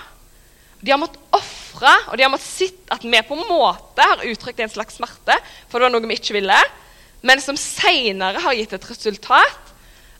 De 0.80 0.92
har 0.92 1.00
måttet 1.00 1.22
ofre, 1.34 1.94
og 2.10 2.18
de 2.18 2.26
har 2.26 2.32
måttet 2.32 2.50
sitte 2.50 2.92
at 2.92 3.06
vi 3.06 3.22
på 3.24 3.38
en 3.38 3.48
måte 3.48 4.04
har 4.04 4.26
uttrykt 4.28 4.60
en 4.60 4.74
slags 4.74 4.98
smerte, 4.98 5.38
for 5.70 5.78
det 5.80 5.88
var 5.88 5.94
noe 5.94 6.04
vi 6.04 6.18
ikke 6.18 6.36
ville, 6.36 6.58
men 7.24 7.40
som 7.42 7.56
senere 7.58 8.42
har 8.44 8.58
gitt 8.58 8.76
et 8.76 8.90
resultat 8.90 9.72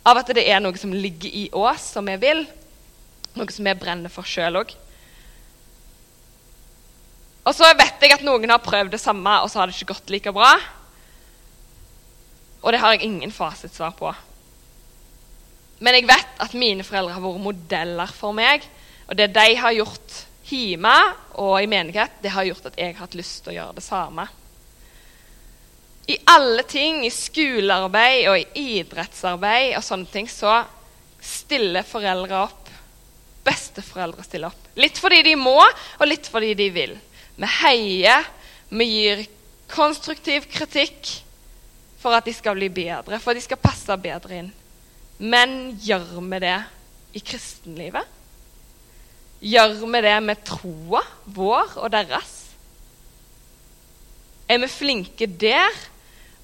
av 0.09 0.23
at 0.23 0.33
det 0.35 0.47
er 0.49 0.63
noe 0.65 0.81
som 0.81 0.95
ligger 0.97 1.29
i 1.29 1.45
oss, 1.53 1.93
som 1.93 2.09
vi 2.09 2.17
vil. 2.23 2.47
Noe 3.37 3.53
som 3.53 3.69
vi 3.69 3.77
brenner 3.79 4.11
for 4.11 4.27
sjøl 4.27 4.63
òg. 4.63 4.73
Og 7.49 7.57
så 7.57 7.69
vet 7.79 8.03
jeg 8.05 8.13
at 8.13 8.25
noen 8.27 8.51
har 8.53 8.61
prøvd 8.61 8.93
det 8.93 9.01
samme, 9.01 9.39
og 9.41 9.49
så 9.49 9.63
har 9.63 9.71
det 9.71 9.79
ikke 9.79 9.95
gått 9.95 10.13
like 10.13 10.33
bra. 10.37 10.53
Og 12.61 12.75
det 12.75 12.81
har 12.83 12.95
jeg 12.95 13.07
ingen 13.09 13.33
fasitsvar 13.33 13.95
på. 13.97 14.13
Men 15.81 15.97
jeg 15.97 16.09
vet 16.11 16.43
at 16.43 16.57
mine 16.59 16.85
foreldre 16.85 17.15
har 17.15 17.23
vært 17.25 17.45
modeller 17.45 18.13
for 18.13 18.37
meg. 18.37 18.67
Og 19.09 19.17
det 19.17 19.31
de 19.33 19.47
har 19.57 19.77
gjort 19.77 20.19
hjemme 20.49 20.95
og 21.41 21.55
i 21.63 21.71
menighet, 21.71 22.19
det 22.21 22.35
har 22.35 22.47
gjort 22.49 22.69
at 22.69 22.79
jeg 22.81 22.97
har 22.97 23.07
hatt 23.07 23.17
lyst 23.17 23.45
til 23.45 23.55
å 23.55 23.59
gjøre 23.61 23.79
det 23.79 23.87
samme. 23.87 24.27
I 26.09 26.17
alle 26.33 26.65
ting, 26.69 27.03
i 27.05 27.13
skolearbeid 27.13 28.29
og 28.31 28.39
i 28.41 28.79
idrettsarbeid 28.81 29.75
og 29.77 29.85
sånne 29.85 30.09
ting, 30.13 30.29
så 30.29 30.63
stiller 31.21 31.87
foreldre 31.87 32.45
opp. 32.47 32.71
Besteforeldre 33.45 34.25
stiller 34.25 34.51
opp. 34.51 34.71
Litt 34.81 35.01
fordi 35.01 35.21
de 35.31 35.37
må, 35.41 35.59
og 35.61 36.09
litt 36.09 36.29
fordi 36.33 36.55
de 36.59 36.69
vil. 36.73 36.97
Vi 37.39 37.49
heier, 37.63 38.27
vi 38.69 38.87
gir 38.91 39.25
konstruktiv 39.71 40.49
kritikk 40.51 41.13
for 41.99 42.15
at 42.15 42.27
de 42.27 42.35
skal 42.35 42.57
bli 42.59 42.69
bedre, 42.73 43.19
for 43.21 43.33
at 43.33 43.39
de 43.39 43.45
skal 43.45 43.61
passe 43.63 43.95
bedre 44.03 44.43
inn. 44.43 44.51
Men 45.19 45.75
gjør 45.83 46.19
vi 46.19 46.41
det 46.43 46.59
i 47.19 47.23
kristenlivet? 47.23 48.07
Gjør 49.39 49.77
vi 49.85 50.03
det 50.03 50.17
med 50.23 50.43
troa 50.47 51.03
vår 51.35 51.79
og 51.79 51.91
deres? 51.95 52.35
Er 54.49 54.59
vi 54.63 54.71
flinke 54.73 55.29
der 55.29 55.75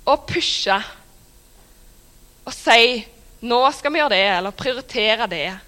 å 0.04 0.18
pushe 0.20 0.76
og 2.44 2.52
si 2.52 3.06
'nå 3.40 3.60
skal 3.72 3.92
vi 3.92 3.98
gjøre 3.98 4.14
det', 4.14 4.36
eller 4.38 4.50
prioritere 4.50 5.26
det? 5.28 5.58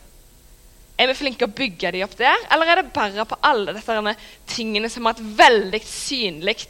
Er 0.97 1.11
vi 1.11 1.17
flinke 1.19 1.45
å 1.45 1.53
bygge 1.53 1.93
de 1.93 2.05
opp 2.07 2.15
der, 2.17 2.47
eller 2.53 2.71
er 2.73 2.81
det 2.81 2.93
bare 2.97 3.27
på 3.29 3.37
alle 3.45 3.75
disse 3.77 4.15
tingene 4.49 4.89
som 4.93 5.05
har 5.05 5.17
et 5.17 5.35
veldig 5.39 5.81
synlig 5.85 6.63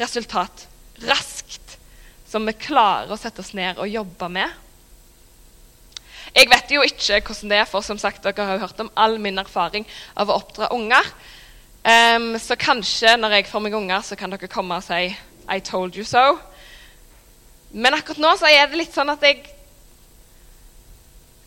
resultat 0.00 0.64
raskt, 1.04 1.76
som 2.28 2.46
vi 2.48 2.56
klarer 2.56 3.12
å 3.12 3.20
sette 3.20 3.44
oss 3.44 3.52
ned 3.56 3.76
og 3.76 3.92
jobbe 3.92 4.30
med? 4.32 4.62
Jeg 6.36 6.50
vet 6.52 6.72
jo 6.72 6.82
ikke 6.84 7.20
hvordan 7.24 7.52
det 7.52 7.58
er, 7.62 7.68
for 7.68 7.84
som 7.84 8.00
sagt, 8.00 8.24
dere 8.24 8.44
har 8.44 8.56
jo 8.56 8.64
hørt 8.64 8.80
om 8.82 8.90
all 8.96 9.16
min 9.22 9.40
erfaring 9.40 9.86
av 10.16 10.28
å 10.28 10.36
oppdra 10.40 10.68
unger. 10.74 11.06
Um, 11.86 12.34
så 12.42 12.58
kanskje 12.60 13.14
når 13.16 13.38
jeg 13.38 13.48
får 13.48 13.62
meg 13.64 13.76
unger, 13.78 14.02
så 14.04 14.18
kan 14.20 14.32
dere 14.32 14.50
komme 14.52 14.76
og 14.76 14.84
si 14.84 15.14
'I 15.48 15.60
told 15.60 15.96
you 15.96 16.04
so'. 16.04 16.36
Men 17.70 17.94
akkurat 17.94 18.18
nå 18.18 18.36
så 18.36 18.48
er 18.50 18.66
det 18.66 18.80
litt 18.80 18.94
sånn 18.94 19.12
at 19.12 19.22
jeg 19.22 19.44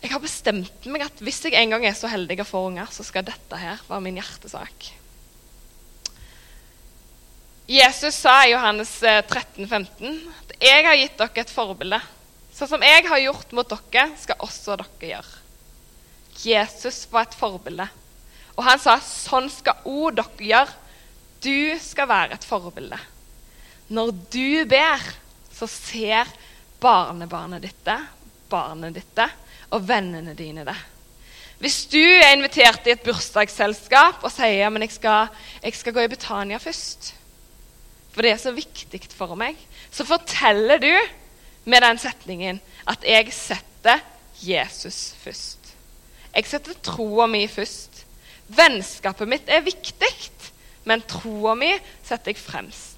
jeg 0.00 0.12
har 0.14 0.22
bestemt 0.22 0.86
meg 0.88 1.04
at 1.04 1.20
hvis 1.20 1.42
jeg 1.44 1.56
en 1.60 1.74
gang 1.74 1.84
er 1.84 1.96
så 1.96 2.08
heldig 2.08 2.40
å 2.40 2.48
få 2.48 2.64
unger, 2.70 2.88
så 2.92 3.04
skal 3.04 3.26
dette 3.26 3.60
her 3.60 3.82
være 3.88 4.04
min 4.06 4.16
hjertesak. 4.16 4.88
Jesus 7.70 8.16
sa 8.16 8.40
i 8.46 8.50
Johannes 8.50 8.90
13, 9.00 9.62
eh, 9.62 9.68
15, 9.68 10.16
at 10.40 10.56
'Jeg 10.60 10.86
har 10.86 10.96
gitt 10.96 11.18
dere 11.18 11.40
et 11.40 11.52
forbilde'. 11.54 12.02
Sånn 12.52 12.68
som 12.68 12.82
jeg 12.82 13.06
har 13.06 13.18
gjort 13.18 13.52
mot 13.52 13.68
dere, 13.68 14.16
skal 14.18 14.36
også 14.40 14.76
dere 14.76 15.10
gjøre. 15.12 15.38
Jesus 16.42 17.06
var 17.12 17.22
et 17.22 17.36
forbilde. 17.38 17.88
Og 18.56 18.64
han 18.64 18.78
sa 18.78 18.96
'Sånn 18.98 19.50
skal 19.50 19.74
òg 19.84 20.16
dere 20.16 20.48
gjøre'. 20.50 20.74
Du 21.40 21.78
skal 21.78 22.08
være 22.08 22.32
et 22.32 22.44
forbilde. 22.44 22.98
Når 23.88 24.10
du 24.30 24.64
ber, 24.64 25.00
så 25.52 25.68
ser 25.68 26.26
barnebarnet 26.80 27.62
ditt 27.62 27.84
det, 27.84 28.00
barnet 28.48 28.94
ditt 28.94 29.14
det, 29.14 29.30
og 29.70 29.86
vennene 29.88 30.34
dine 30.38 30.64
det. 30.66 30.76
Hvis 31.60 31.84
du 31.92 32.00
er 32.00 32.32
invitert 32.32 32.86
i 32.88 32.94
et 32.94 33.02
bursdagsselskap 33.04 34.22
og 34.24 34.32
sier 34.32 34.70
men 34.72 34.86
jeg 34.86 34.94
skal, 34.96 35.28
jeg 35.60 35.76
skal 35.76 35.96
gå 35.96 36.06
i 36.06 36.12
Betania 36.12 36.60
først, 36.62 37.12
for 38.10 38.24
det 38.24 38.32
er 38.32 38.40
så 38.42 38.54
viktig 38.54 39.02
for 39.12 39.36
meg, 39.38 39.58
så 39.92 40.06
forteller 40.08 40.80
du 40.82 40.92
med 41.70 41.84
den 41.84 42.00
setningen 42.00 42.60
at 42.88 43.04
jeg 43.06 43.28
setter 43.36 44.00
Jesus 44.40 45.12
først. 45.20 45.74
Jeg 46.32 46.46
setter 46.48 46.78
troa 46.82 47.26
mi 47.28 47.44
først. 47.50 48.04
Vennskapet 48.50 49.28
mitt 49.30 49.50
er 49.50 49.62
viktig, 49.66 50.14
men 50.88 51.04
troa 51.06 51.54
mi 51.58 51.70
setter 52.06 52.32
jeg 52.32 52.40
fremst. 52.40 52.96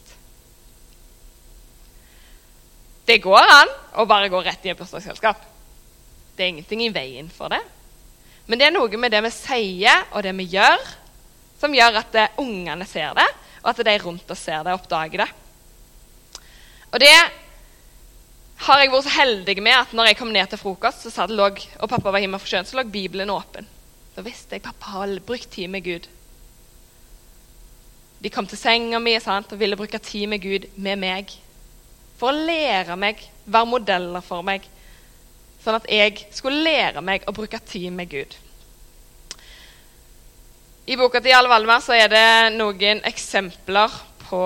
Det 3.09 3.19
går 3.21 3.57
an 3.59 3.73
å 3.99 4.07
bare 4.09 4.31
gå 4.31 4.41
rett 4.45 4.63
i 4.69 4.71
et 4.73 4.79
bursdagsselskap. 4.79 5.52
Det 6.37 6.45
er 6.45 6.53
ingenting 6.55 6.85
i 6.87 6.93
veien 6.93 7.29
for 7.33 7.53
det. 7.53 7.61
Men 8.47 8.59
det 8.59 8.67
er 8.69 8.75
noe 8.75 8.99
med 8.99 9.13
det 9.15 9.23
vi 9.27 9.31
sier 9.35 10.09
og 10.11 10.25
det 10.25 10.33
vi 10.39 10.49
gjør, 10.57 10.81
som 11.61 11.75
gjør 11.77 12.01
at 12.01 12.19
ungene 12.43 12.87
ser 12.89 13.15
det, 13.15 13.29
og 13.63 13.71
at 13.71 13.85
de 13.87 13.95
rundt 14.03 14.33
oss 14.35 14.43
ser 14.49 14.65
det 14.65 14.73
og 14.73 14.81
oppdager 14.81 15.23
det. 15.23 15.29
Og 16.93 16.99
det 17.01 17.13
har 18.67 18.81
jeg 18.83 18.91
vært 18.93 19.07
så 19.07 19.15
heldig 19.15 19.55
med 19.63 19.77
at 19.77 19.95
når 19.97 20.11
jeg 20.11 20.19
kom 20.19 20.33
ned 20.35 20.51
til 20.51 20.61
frokost, 20.61 21.07
så 21.11 21.27
lå, 21.31 21.47
og 21.79 21.91
pappa 21.91 22.11
var 22.13 22.23
hjemme 22.23 22.41
for 22.43 22.51
sjøen, 22.51 22.67
så 22.69 22.79
lå 22.79 22.85
Bibelen 22.91 23.31
åpen. 23.33 23.69
Da 24.17 24.25
visste 24.27 24.59
jeg 24.59 24.67
pappa 24.67 24.99
har 24.99 25.15
brukt 25.27 25.51
tid 25.55 25.71
med 25.73 25.87
Gud. 25.87 26.09
De 28.23 28.31
kom 28.31 28.47
til 28.47 28.61
senga 28.61 29.01
mi 29.03 29.17
sant, 29.23 29.51
og 29.51 29.59
ville 29.59 29.79
bruke 29.79 29.99
tid 29.99 30.29
med 30.31 30.43
Gud 30.43 30.69
med 30.77 31.01
meg. 31.03 31.33
For 32.21 32.31
å 32.31 32.45
lære 32.47 32.95
meg, 33.01 33.23
være 33.47 33.71
modeller 33.71 34.23
for 34.23 34.47
meg 34.47 34.69
sånn 35.63 35.79
at 35.79 35.89
jeg 35.91 36.27
skulle 36.35 36.65
lære 36.65 37.03
meg 37.05 37.27
å 37.29 37.35
bruke 37.35 37.61
tid 37.67 37.93
med 37.95 38.11
Gud. 38.11 38.35
I 40.91 40.97
boka 40.99 41.21
til 41.23 41.31
Jarle 41.31 41.51
Valdemar 41.51 41.83
så 41.85 41.95
er 41.95 42.09
det 42.11 42.57
noen 42.57 43.05
eksempler 43.07 43.93
på 44.25 44.43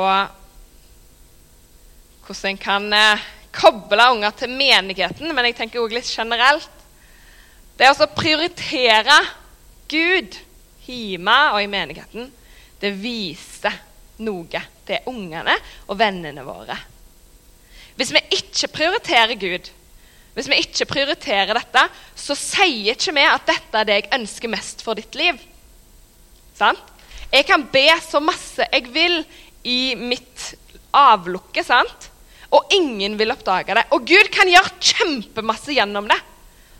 hvordan 2.26 2.50
en 2.50 2.61
kan 2.61 2.88
eh, 2.92 3.24
koble 3.57 4.09
unger 4.12 4.35
til 4.37 4.52
menigheten, 4.52 5.31
men 5.33 5.48
jeg 5.48 5.57
tenker 5.61 5.81
også 5.81 5.96
litt 5.96 6.11
generelt. 6.11 6.85
Det 7.79 7.88
å 7.92 8.09
prioritere 8.12 9.16
Gud 9.88 10.37
hjemme 10.87 11.37
og 11.55 11.62
i 11.62 11.70
menigheten, 11.70 12.29
det 12.81 12.92
viser 13.00 13.74
noe 14.26 14.61
til 14.87 15.09
ungene 15.11 15.57
og 15.87 15.98
vennene 16.00 16.44
våre. 16.46 16.76
Hvis 17.96 18.12
vi 18.12 18.22
ikke 18.37 18.72
prioriterer 18.74 19.37
Gud, 19.40 19.70
hvis 20.37 20.51
vi 20.53 20.59
ikke 20.61 20.88
prioriterer 20.90 21.57
dette, 21.57 21.87
så 22.12 22.37
sier 22.37 22.92
ikke 22.92 23.14
vi 23.16 23.25
at 23.25 23.46
dette 23.49 23.81
er 23.81 23.88
det 23.88 23.96
jeg 23.96 24.11
ønsker 24.18 24.53
mest 24.53 24.85
for 24.85 24.99
ditt 24.99 25.16
liv. 25.16 25.38
Sant? 26.57 26.92
Jeg 27.33 27.46
kan 27.49 27.64
be 27.72 27.88
så 28.05 28.20
masse 28.22 28.66
jeg 28.68 28.85
vil 28.92 29.22
i 29.66 29.96
mitt 29.99 30.53
avlukke, 30.96 31.64
sant? 31.64 32.12
og 32.55 32.70
ingen 32.72 33.16
vil 33.18 33.33
oppdage 33.35 33.75
det. 33.75 33.83
Og 33.92 34.05
Gud 34.07 34.29
kan 34.33 34.49
gjøre 34.49 34.77
kjempemasse 34.79 35.75
gjennom 35.75 36.07
det. 36.09 36.18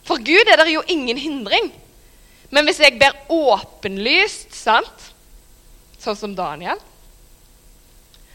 For 0.07 0.23
Gud 0.23 0.47
er 0.53 0.61
det 0.61 0.71
jo 0.71 0.85
ingen 0.93 1.19
hindring. 1.19 1.73
Men 2.55 2.69
hvis 2.69 2.79
jeg 2.85 3.01
ber 3.01 3.17
åpenlyst, 3.33 4.55
sant? 4.55 5.11
sånn 5.99 6.19
som 6.19 6.37
Daniel, 6.39 6.79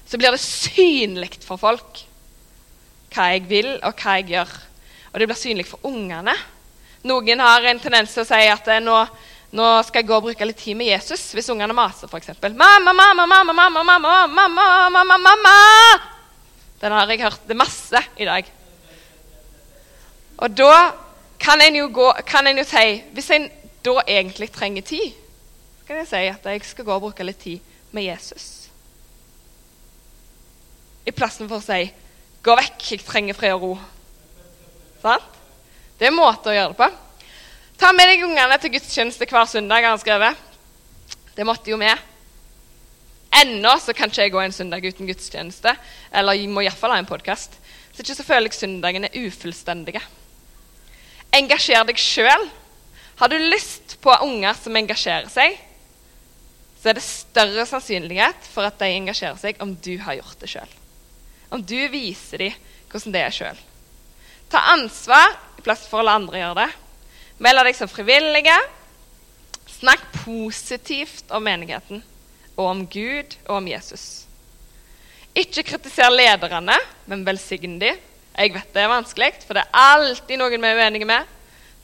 så 0.03 0.19
blir 0.19 0.33
det 0.35 0.43
synlig 0.43 1.37
for 1.45 1.61
folk 1.61 2.01
hva 3.15 3.29
jeg 3.31 3.45
vil, 3.47 3.69
og 3.83 3.95
hva 3.99 4.17
jeg 4.19 4.33
gjør. 4.33 4.51
Og 5.11 5.19
det 5.19 5.27
blir 5.27 5.39
synlig 5.39 5.67
for 5.67 5.83
ungene. 5.87 6.33
Noen 7.07 7.43
har 7.43 7.65
en 7.67 7.81
tendens 7.81 8.13
til 8.13 8.23
å 8.23 8.29
si 8.29 8.41
at 8.47 8.67
nå, 8.83 8.97
nå 9.57 9.67
skal 9.87 10.01
jeg 10.01 10.09
gå 10.09 10.17
og 10.17 10.27
bruke 10.29 10.47
litt 10.47 10.59
tid 10.61 10.77
med 10.79 10.91
Jesus 10.91 11.31
hvis 11.35 11.49
ungene 11.51 11.75
maser, 11.75 12.07
f.eks. 12.07 12.33
Mamma, 12.55 12.93
mamma, 12.93 13.25
mamma, 13.25 13.53
mamma, 13.53 13.83
mamma, 13.83 14.25
mamma, 14.27 14.89
mamma, 14.89 15.17
mamma! 15.27 15.55
Den 16.81 16.95
har 16.95 17.09
jeg 17.11 17.21
hørt 17.21 17.47
det 17.49 17.57
masse 17.57 17.99
i 18.17 18.25
dag. 18.25 18.47
Og 20.41 20.55
da 20.57 20.75
kan 21.41 21.61
en 21.61 21.75
jo, 21.77 21.89
gå, 21.93 22.07
kan 22.25 22.47
en 22.49 22.57
jo 22.57 22.65
si 22.65 23.01
Hvis 23.13 23.29
en 23.35 23.49
da 23.85 24.01
egentlig 24.05 24.51
trenger 24.53 24.85
tid, 24.85 25.13
kan 25.87 25.97
jeg 26.01 26.09
si 26.09 26.25
at 26.29 26.45
jeg 26.45 26.65
skal 26.65 26.85
gå 26.85 26.93
og 26.93 27.07
bruke 27.07 27.25
litt 27.25 27.39
tid 27.41 27.61
med 27.91 28.05
Jesus. 28.05 28.69
I 31.05 31.11
plassen 31.11 31.49
for 31.49 31.57
å 31.57 31.65
si 31.65 31.89
'gå 32.45 32.55
vekk, 32.57 32.91
jeg 32.91 33.05
trenger 33.05 33.33
fred 33.33 33.53
og 33.53 33.61
ro'. 33.61 33.79
Sant? 35.01 35.39
Det 35.97 36.09
er 36.09 36.15
måter 36.15 36.51
å 36.51 36.55
gjøre 36.55 36.73
det 36.73 36.79
på. 36.79 36.87
Ta 37.81 37.89
med 37.93 38.09
deg 38.09 38.23
ungene 38.25 38.57
til 38.61 38.73
gudstjeneste 38.75 39.25
hver 39.29 39.47
søndag. 39.49 39.81
har 39.81 39.95
han 39.95 40.01
skrevet. 40.01 40.37
Det 41.35 41.45
måtte 41.45 41.71
jo 41.71 41.77
vi. 41.81 41.89
Ennå 43.41 43.71
så 43.79 43.93
kan 43.93 44.11
ikke 44.11 44.27
jeg 44.27 44.33
gå 44.33 44.41
en 44.41 44.53
søndag 44.53 44.85
uten 44.85 45.07
gudstjeneste. 45.09 45.73
Eller 46.13 46.37
jeg 46.37 46.49
må 46.49 46.61
iallfall 46.61 46.93
ha 46.93 46.99
en 47.01 47.09
podkast. 47.09 47.57
Så 47.93 48.03
ikke 48.03 48.17
så 48.19 48.25
føler 48.27 48.49
jeg 48.49 48.59
søndagene 48.59 49.09
ufullstendige. 49.17 50.01
Engasjer 51.33 51.85
deg 51.87 52.01
sjøl. 52.01 52.47
Har 53.21 53.31
du 53.31 53.37
lyst 53.37 53.97
på 54.01 54.13
unger 54.25 54.53
som 54.57 54.77
engasjerer 54.77 55.29
seg, 55.29 55.57
så 56.81 56.89
er 56.89 56.97
det 56.97 57.05
større 57.05 57.65
sannsynlighet 57.69 58.47
for 58.49 58.65
at 58.65 58.79
de 58.81 58.89
engasjerer 58.89 59.37
seg 59.37 59.59
om 59.61 59.75
du 59.77 59.93
har 60.01 60.17
gjort 60.17 60.39
det 60.41 60.49
sjøl. 60.49 60.71
Om 61.53 61.61
du 61.61 61.77
viser 61.93 62.41
dem 62.41 62.69
hvordan 62.89 63.13
det 63.13 63.21
er 63.21 63.35
sjøl. 63.35 63.59
Ta 64.51 64.59
ansvar 64.73 65.37
i 65.57 65.63
plass 65.63 65.85
for 65.87 66.01
å 66.01 66.05
la 66.05 66.17
andre 66.19 66.41
gjøre 66.41 66.65
det. 66.65 66.69
Meld 67.41 67.63
deg 67.65 67.77
som 67.77 67.89
frivillige. 67.89 68.55
Snakk 69.71 70.03
positivt 70.25 71.31
om 71.33 71.45
menigheten 71.47 72.03
og 72.57 72.65
om 72.67 72.81
Gud 72.91 73.37
og 73.47 73.61
om 73.61 73.69
Jesus. 73.71 74.25
Ikke 75.31 75.63
kritiser 75.63 76.11
lederne, 76.11 76.75
men 77.07 77.23
velsign 77.25 77.79
dem. 77.81 77.99
Jeg 78.31 78.53
vet 78.53 78.73
det 78.75 78.83
er 78.83 78.91
vanskelig, 78.91 79.31
for 79.45 79.55
det 79.57 79.63
er 79.63 79.79
alltid 79.79 80.39
noen 80.39 80.59
vi 80.59 80.69
er 80.69 80.81
uenige 80.83 81.07
med. 81.07 81.29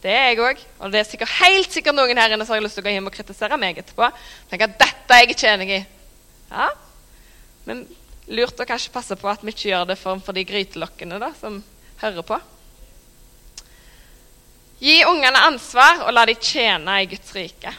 Det 0.03 0.12
er 0.12 0.27
jeg 0.30 0.41
òg. 0.43 0.60
Og 0.84 0.91
det 0.91 0.99
er 1.01 1.08
sikkert, 1.08 1.32
helt 1.39 1.71
sikkert 1.73 1.97
noen 1.97 2.19
her 2.19 2.36
inne 2.36 2.45
som 2.45 2.56
har 2.56 2.63
lyst 2.63 2.77
til 2.77 2.84
å 2.84 2.88
gå 2.88 2.93
hjem 2.93 3.08
og 3.10 3.15
kritisere 3.15 3.58
meg 3.60 3.80
etterpå. 3.82 4.12
Tenk 4.51 4.67
at 4.67 4.75
dette 4.84 5.15
er 5.15 5.23
jeg 5.23 5.34
ikke 5.34 5.56
enig 5.56 5.71
i. 5.80 5.80
Ja, 6.51 6.67
Men 7.67 7.88
lurt 8.32 8.60
å 8.60 8.67
kanskje 8.67 8.93
passe 8.93 9.15
på 9.19 9.27
at 9.32 9.41
vi 9.43 9.51
ikke 9.51 9.71
gjør 9.71 9.89
det 9.89 9.97
for, 9.99 10.19
for 10.23 10.36
de 10.36 10.45
grytelokkene 10.47 11.19
da, 11.19 11.34
som 11.39 11.60
hører 12.03 12.23
på. 12.27 12.38
Gi 14.79 14.99
ungene 15.09 15.43
ansvar, 15.49 16.03
og 16.05 16.13
la 16.13 16.25
de 16.29 16.35
tjene 16.37 16.99
i 17.01 17.07
Guds 17.09 17.31
rike. 17.35 17.73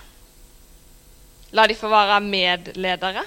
La 1.55 1.67
de 1.69 1.77
få 1.79 1.91
være 1.93 2.19
medledere. 2.25 3.23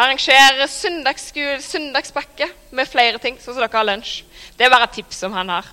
Arrangere 0.00 0.68
søndagspakke 0.70 2.48
med 2.76 2.88
flere 2.88 3.20
ting, 3.22 3.36
sånn 3.38 3.56
som 3.56 3.62
dere 3.64 3.76
har 3.76 3.86
lunsj. 3.88 4.22
Det 4.56 4.66
er 4.66 4.72
bare 4.72 4.88
et 4.88 4.98
tips 5.00 5.24
som 5.24 5.34
han 5.36 5.52
har 5.52 5.68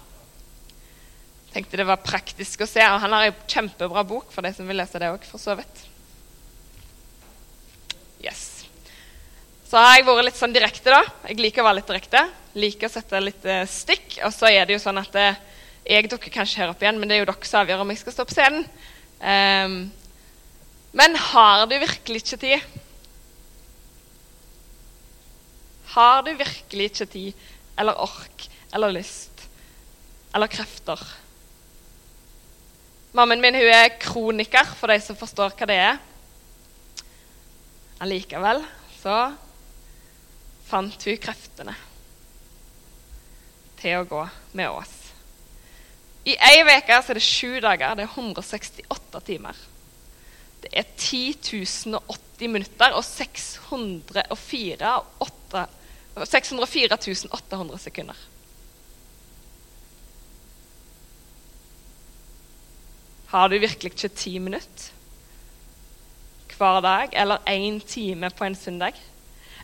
tenkte 1.58 1.80
det 1.80 1.88
var 1.88 2.04
praktisk 2.06 2.62
å 2.62 2.70
se. 2.70 2.84
Og 2.86 3.02
han 3.02 3.16
har 3.16 3.30
en 3.30 3.46
kjempebra 3.50 4.04
bok 4.08 4.32
for 4.34 4.46
de 4.46 4.54
som 4.56 4.68
vil 4.70 4.78
lese 4.78 5.02
det 5.02 5.10
òg, 5.14 5.26
for 5.28 5.42
så 5.42 5.58
vidt. 5.58 5.84
Yes. 8.24 8.44
Så 9.68 9.80
har 9.80 9.98
jeg 9.98 10.08
vært 10.08 10.30
litt 10.30 10.40
sånn 10.40 10.56
direkte, 10.56 10.94
da. 10.94 11.02
Jeg 11.28 11.42
liker 11.42 11.64
å 11.64 11.68
være 11.68 11.80
litt 11.82 11.90
direkte. 11.90 12.24
Liker 12.58 12.90
å 12.90 12.94
sette 12.94 13.24
litt 13.24 13.48
uh, 13.50 13.64
stikk. 13.70 14.20
Og 14.26 14.34
så 14.36 14.52
er 14.52 14.68
det 14.68 14.78
jo 14.78 14.84
sånn 14.84 15.02
at 15.02 15.18
uh, 15.18 15.40
jeg 15.88 16.10
dukker 16.12 16.34
kanskje 16.34 16.62
her 16.62 16.74
opp 16.74 16.82
igjen, 16.84 17.00
men 17.00 17.10
det 17.10 17.18
er 17.18 17.24
jo 17.24 17.30
dere 17.30 17.48
som 17.48 17.62
avgjør 17.62 17.84
om 17.84 17.94
jeg 17.94 18.02
skal 18.02 18.16
stå 18.16 18.26
på 18.28 18.36
scenen. 18.36 18.66
Um, 19.22 19.78
men 20.98 21.16
har 21.32 21.64
du 21.70 21.78
virkelig 21.80 22.24
ikke 22.24 22.42
tid? 22.42 22.66
Har 25.94 26.26
du 26.26 26.34
virkelig 26.36 26.92
ikke 26.92 27.08
tid 27.14 27.48
eller 27.80 28.04
ork 28.04 28.48
eller 28.76 28.94
lyst 28.94 29.48
eller 30.36 30.52
krefter? 30.52 31.02
Mammaen 33.18 33.42
min 33.42 33.56
hun 33.56 33.72
er 33.72 33.96
kroniker, 33.98 34.68
for 34.78 34.92
de 34.92 35.00
som 35.02 35.18
forstår 35.18 35.56
hva 35.58 35.70
det 35.70 35.80
er. 35.82 35.98
Allikevel 38.04 38.62
så 39.00 39.16
fant 40.68 41.08
hun 41.08 41.18
kreftene 41.24 41.74
til 43.80 44.02
å 44.02 44.08
gå 44.10 44.22
med 44.58 44.70
oss. 44.70 44.97
I 46.28 46.36
ei 46.36 46.60
uke 46.66 46.92
er 46.92 47.16
det 47.16 47.24
sju 47.24 47.60
dager. 47.64 47.96
Det 47.96 48.04
er 48.04 48.12
168 48.12 49.24
timer. 49.28 49.60
Det 50.64 50.72
er 50.74 50.88
10 50.98 51.38
080 51.94 52.52
minutter 52.52 52.96
og 52.98 53.06
604, 53.06 54.96
8, 55.24 55.66
604 56.26 56.98
800 57.32 57.80
sekunder. 57.80 58.26
Har 63.32 63.48
du 63.48 63.58
virkelig 63.60 63.92
ikke 63.92 64.16
ti 64.16 64.38
minutter 64.40 64.94
hver 66.58 66.80
dag 66.82 67.12
eller 67.14 67.44
én 67.46 67.78
time 67.86 68.30
på 68.34 68.44
en 68.44 68.56
søndag? 68.56 68.96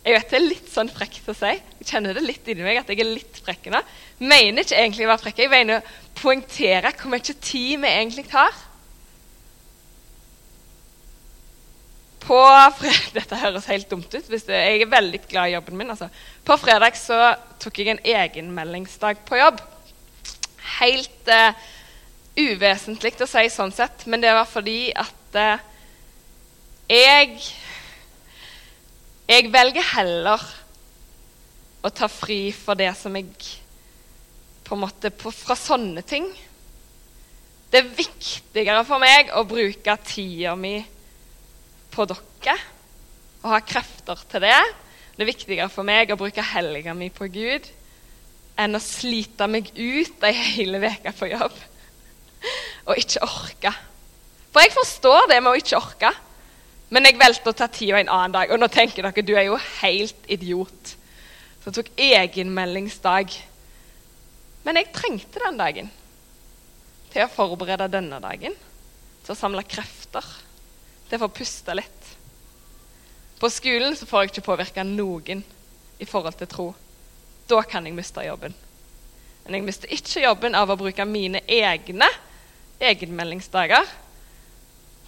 Jeg 0.04 0.18
vet 0.18 0.34
det 0.34 0.36
er 0.36 0.44
litt 0.44 0.68
sånn 0.68 0.92
frekt 0.92 1.30
å 1.32 1.36
si. 1.38 1.54
Jeg 1.80 1.88
kjenner 1.88 2.18
det 2.18 2.26
litt 2.26 2.48
inni 2.52 2.66
meg 2.66 2.82
at 2.82 2.90
jeg 2.92 3.00
er 3.00 3.08
litt 3.08 3.38
frekk 3.46 3.70
nå. 3.72 3.80
Mener 4.20 4.66
ikke 4.66 4.76
egentlig 4.82 5.06
å 5.08 5.12
være 5.14 5.24
frekk. 5.24 5.40
Jeg 5.40 5.52
mener 5.54 5.80
å 5.80 6.18
poengtere 6.20 6.92
hvor 6.98 7.14
mye 7.14 7.36
tid 7.40 7.80
vi 7.80 7.88
egentlig 7.88 8.26
tar. 8.28 8.52
På 12.24 12.40
fredag, 12.80 13.08
Dette 13.18 13.40
høres 13.40 13.70
helt 13.72 13.88
dumt 13.92 14.12
ut. 14.12 14.28
Det, 14.28 14.44
jeg 14.44 14.84
er 14.84 14.92
veldig 14.92 15.24
glad 15.32 15.54
i 15.54 15.56
jobben 15.56 15.80
min. 15.80 15.96
Altså. 15.96 16.12
På 16.44 16.60
fredag 16.60 17.00
så 17.00 17.20
tok 17.64 17.80
jeg 17.80 17.96
en 17.96 18.04
egenmeldingsdag 18.04 19.24
på 19.28 19.40
jobb. 19.40 19.64
Helt 20.82 21.32
uh, 21.32 21.56
uvesentlig 22.40 23.16
å 23.24 23.30
si 23.30 23.48
sånn 23.52 23.72
sett, 23.76 24.04
men 24.12 24.24
det 24.24 24.36
var 24.36 24.48
fordi 24.52 24.92
at 25.00 25.40
uh, 25.40 25.70
jeg 26.92 27.40
Jeg 29.24 29.48
velger 29.54 29.86
heller 29.94 30.42
å 31.84 31.92
ta 31.96 32.10
fri 32.12 32.50
for 32.56 32.76
det 32.80 32.90
som 33.00 33.16
jeg 33.16 33.30
på 34.64 34.76
en 34.76 34.82
måte 34.84 35.12
på, 35.16 35.32
Fra 35.32 35.56
sånne 35.60 36.04
ting. 36.08 36.28
Det 37.72 37.80
er 37.82 37.96
viktigere 37.98 38.84
for 38.88 39.02
meg 39.02 39.32
å 39.36 39.46
bruke 39.48 39.96
tida 40.06 40.54
mi 40.60 40.76
på 41.94 42.06
dere 42.10 42.58
og 43.44 43.50
ha 43.52 43.60
krefter 43.64 44.20
til 44.32 44.44
det. 44.44 44.60
Det 45.16 45.24
er 45.24 45.32
viktigere 45.32 45.70
for 45.72 45.88
meg 45.88 46.12
å 46.12 46.20
bruke 46.20 46.44
helga 46.54 46.94
mi 46.98 47.10
på 47.14 47.28
Gud 47.32 47.70
enn 48.60 48.78
å 48.78 48.84
slite 48.84 49.48
meg 49.50 49.72
ut 49.74 50.28
ei 50.28 50.36
hele 50.36 50.84
uke 50.84 51.16
på 51.18 51.32
jobb 51.32 51.56
og 52.90 53.00
ikke 53.00 53.24
orke. 53.26 53.74
For 54.54 54.62
jeg 54.62 54.76
forstår 54.76 55.32
det 55.32 55.40
med 55.42 55.54
å 55.54 55.58
ikke 55.58 55.80
orke. 55.80 56.12
Men 56.94 57.08
jeg 57.08 57.18
valgte 57.18 57.50
å 57.50 57.58
ta 57.58 57.66
tida 57.72 57.98
en 57.98 58.12
annen 58.12 58.36
dag. 58.36 58.52
Og 58.54 58.60
nå 58.62 58.70
tenker 58.70 59.06
dere 59.06 59.26
du 59.26 59.34
er 59.34 59.48
jo 59.48 59.58
helt 59.80 60.30
idiot. 60.32 60.94
Så 61.64 61.72
jeg 61.72 61.78
tok 61.80 61.92
egenmeldingsdag. 61.98 63.34
Men 64.64 64.80
jeg 64.80 64.92
trengte 64.94 65.42
den 65.42 65.58
dagen 65.58 65.90
til 67.14 67.26
å 67.26 67.32
forberede 67.34 67.90
denne 67.92 68.20
dagen. 68.22 68.54
Til 69.26 69.34
å 69.34 69.40
samle 69.40 69.66
krefter. 69.66 70.28
Til 71.10 71.18
å 71.18 71.24
få 71.26 71.32
puste 71.40 71.74
litt. 71.78 72.12
På 73.42 73.50
skolen 73.52 73.98
så 73.98 74.06
får 74.08 74.22
jeg 74.22 74.32
ikke 74.32 74.46
påvirke 74.52 74.86
noen 74.88 75.42
i 76.00 76.08
forhold 76.08 76.38
til 76.40 76.52
tro. 76.52 76.68
Da 77.50 77.64
kan 77.68 77.90
jeg 77.90 77.98
miste 77.98 78.24
jobben. 78.24 78.54
Men 79.44 79.58
jeg 79.58 79.66
mister 79.66 79.92
ikke 79.92 80.24
jobben 80.24 80.56
av 80.56 80.70
å 80.72 80.78
bruke 80.80 81.04
mine 81.10 81.42
egne 81.50 82.08
egenmeldingsdager 82.80 83.90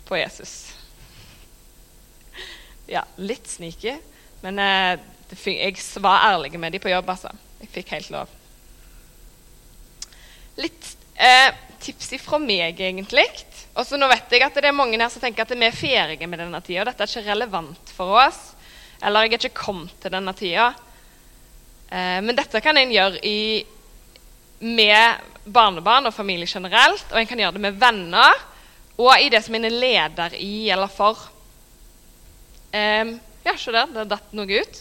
på 0.08 0.20
Jesus. 0.20 0.75
Ja, 2.88 3.02
litt 3.18 3.48
sneaky, 3.50 3.96
men 4.44 4.60
eh, 4.62 5.00
jeg 5.46 5.78
var 6.04 6.28
ærlig 6.32 6.54
med 6.60 6.76
dem 6.76 6.84
på 6.84 6.92
jobb. 6.92 7.10
altså. 7.10 7.32
Jeg 7.62 7.72
fikk 7.74 7.94
helt 7.96 8.12
lov. 8.14 8.34
litt 10.56 10.92
eh, 11.16 11.54
tips 11.82 12.14
fra 12.24 12.40
meg, 12.40 12.80
egentlig. 12.80 13.26
Og 13.76 13.84
så 13.88 13.98
Nå 14.00 14.08
vet 14.08 14.32
jeg 14.32 14.46
at 14.46 14.56
det 14.56 14.70
er 14.70 14.76
mange 14.76 15.00
her 15.00 15.10
som 15.12 15.24
tenker 15.24 15.44
at 15.44 15.52
vi 15.52 15.68
er 15.68 15.76
ferdige 15.76 16.28
med 16.28 16.40
denne 16.40 16.62
tida. 16.64 16.86
Dette 16.88 17.04
er 17.04 17.12
ikke 17.12 17.32
relevant 17.34 17.94
for 17.96 18.16
oss. 18.22 18.54
Eller 19.04 19.26
jeg 19.26 19.34
er 19.34 19.48
ikke 19.50 19.66
kommet 19.66 19.96
til 20.00 20.14
denne 20.14 20.34
tida. 20.38 20.70
Eh, 21.90 22.20
men 22.24 22.36
dette 22.38 22.62
kan 22.64 22.78
en 22.78 22.94
gjøre 22.94 23.20
i, 23.28 23.66
med 24.64 25.32
barnebarn 25.46 26.08
og 26.08 26.16
familie 26.16 26.48
generelt. 26.48 27.10
Og 27.12 27.20
en 27.20 27.28
kan 27.28 27.42
gjøre 27.44 27.58
det 27.58 27.66
med 27.68 27.82
venner 27.82 28.46
og 28.96 29.12
i 29.20 29.28
det 29.28 29.42
som 29.44 29.56
en 29.58 29.68
er 29.68 29.76
leder 29.76 30.38
i 30.40 30.70
eller 30.72 30.92
for. 30.92 31.20
Eh, 32.76 33.18
ja, 33.44 33.58
se 33.58 33.72
der. 33.72 33.88
Det 33.88 34.08
datt 34.12 34.34
noe 34.36 34.60
ut. 34.60 34.80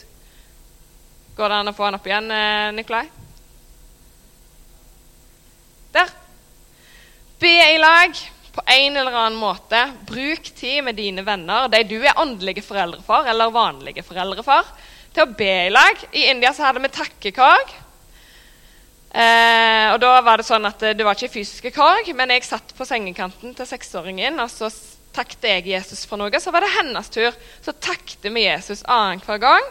Går 1.36 1.50
det 1.50 1.58
an 1.60 1.70
å 1.70 1.74
få 1.76 1.86
den 1.86 1.98
opp 1.98 2.06
igjen, 2.08 2.30
eh, 2.30 2.72
Nikolai? 2.74 3.04
Der. 5.94 6.10
Be 7.38 7.52
i 7.74 7.78
lag 7.78 8.18
på 8.54 8.62
en 8.66 8.96
eller 8.96 9.12
annen 9.12 9.38
måte. 9.38 9.84
Bruk 10.08 10.50
tid 10.56 10.82
med 10.84 10.98
dine 10.98 11.22
venner, 11.22 11.68
de 11.68 11.82
du 11.86 12.00
er 12.02 12.18
åndelige 12.18 12.64
foreldre 12.66 13.02
for, 13.02 13.26
eller 13.30 13.54
vanlige 13.54 14.02
foreldre 14.02 14.42
for, 14.42 14.66
til 15.14 15.26
å 15.26 15.34
be 15.38 15.52
i 15.66 15.70
lag. 15.70 16.04
I 16.12 16.30
India 16.30 16.52
så 16.52 16.66
hadde 16.66 16.82
vi 16.82 16.90
takkekorg. 16.94 17.76
Eh, 19.14 19.92
og 19.92 20.00
da 20.02 20.20
var 20.20 20.38
Det 20.38 20.46
sånn 20.46 20.66
at 20.66 20.80
det 20.80 21.04
var 21.04 21.14
ikke 21.14 21.36
fysiske 21.36 21.70
korg, 21.70 22.10
men 22.14 22.30
jeg 22.30 22.42
satt 22.42 22.74
på 22.74 22.86
sengekanten 22.86 23.54
til 23.54 23.66
seksåringen, 23.66 24.40
og 24.42 24.50
så 24.50 24.66
takket 25.14 25.46
jeg 25.48 25.68
Jesus 25.70 26.04
for 26.08 26.20
noe. 26.20 26.40
Så 26.40 26.52
var 26.54 26.64
det 26.64 26.74
hennes 26.74 27.10
tur. 27.12 27.36
Så 27.64 27.72
takket 27.72 28.26
vi 28.26 28.46
Jesus 28.46 28.84
annenhver 28.90 29.40
gang 29.42 29.70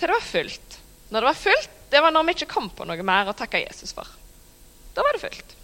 til 0.00 0.08
det 0.08 0.16
var 0.16 0.24
fullt. 0.24 0.76
Når 1.10 1.20
det 1.20 1.28
var 1.28 1.40
fullt, 1.44 1.72
det 1.90 2.02
var 2.02 2.14
når 2.14 2.26
vi 2.26 2.36
ikke 2.38 2.52
kom 2.54 2.70
på 2.72 2.86
noe 2.88 3.06
mer 3.06 3.28
å 3.30 3.36
takke 3.36 3.60
Jesus 3.62 3.92
for. 3.96 4.08
Da 4.94 5.04
var 5.04 5.16
det 5.16 5.22
fullt. 5.24 5.56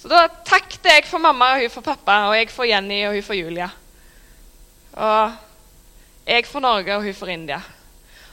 Så 0.00 0.08
da 0.08 0.22
takket 0.48 0.86
jeg 0.88 1.04
for 1.10 1.20
mamma 1.20 1.52
og 1.54 1.64
hun 1.64 1.72
for 1.74 1.84
pappa, 1.84 2.22
og 2.30 2.36
jeg 2.38 2.48
for 2.54 2.64
Jenny 2.64 3.02
og 3.04 3.18
hun 3.18 3.26
for 3.26 3.36
Julia. 3.36 3.68
Og 4.96 5.34
jeg 6.30 6.46
for 6.48 6.64
Norge 6.64 6.96
og 6.96 7.04
hun 7.04 7.16
for 7.18 7.32
India. 7.32 7.60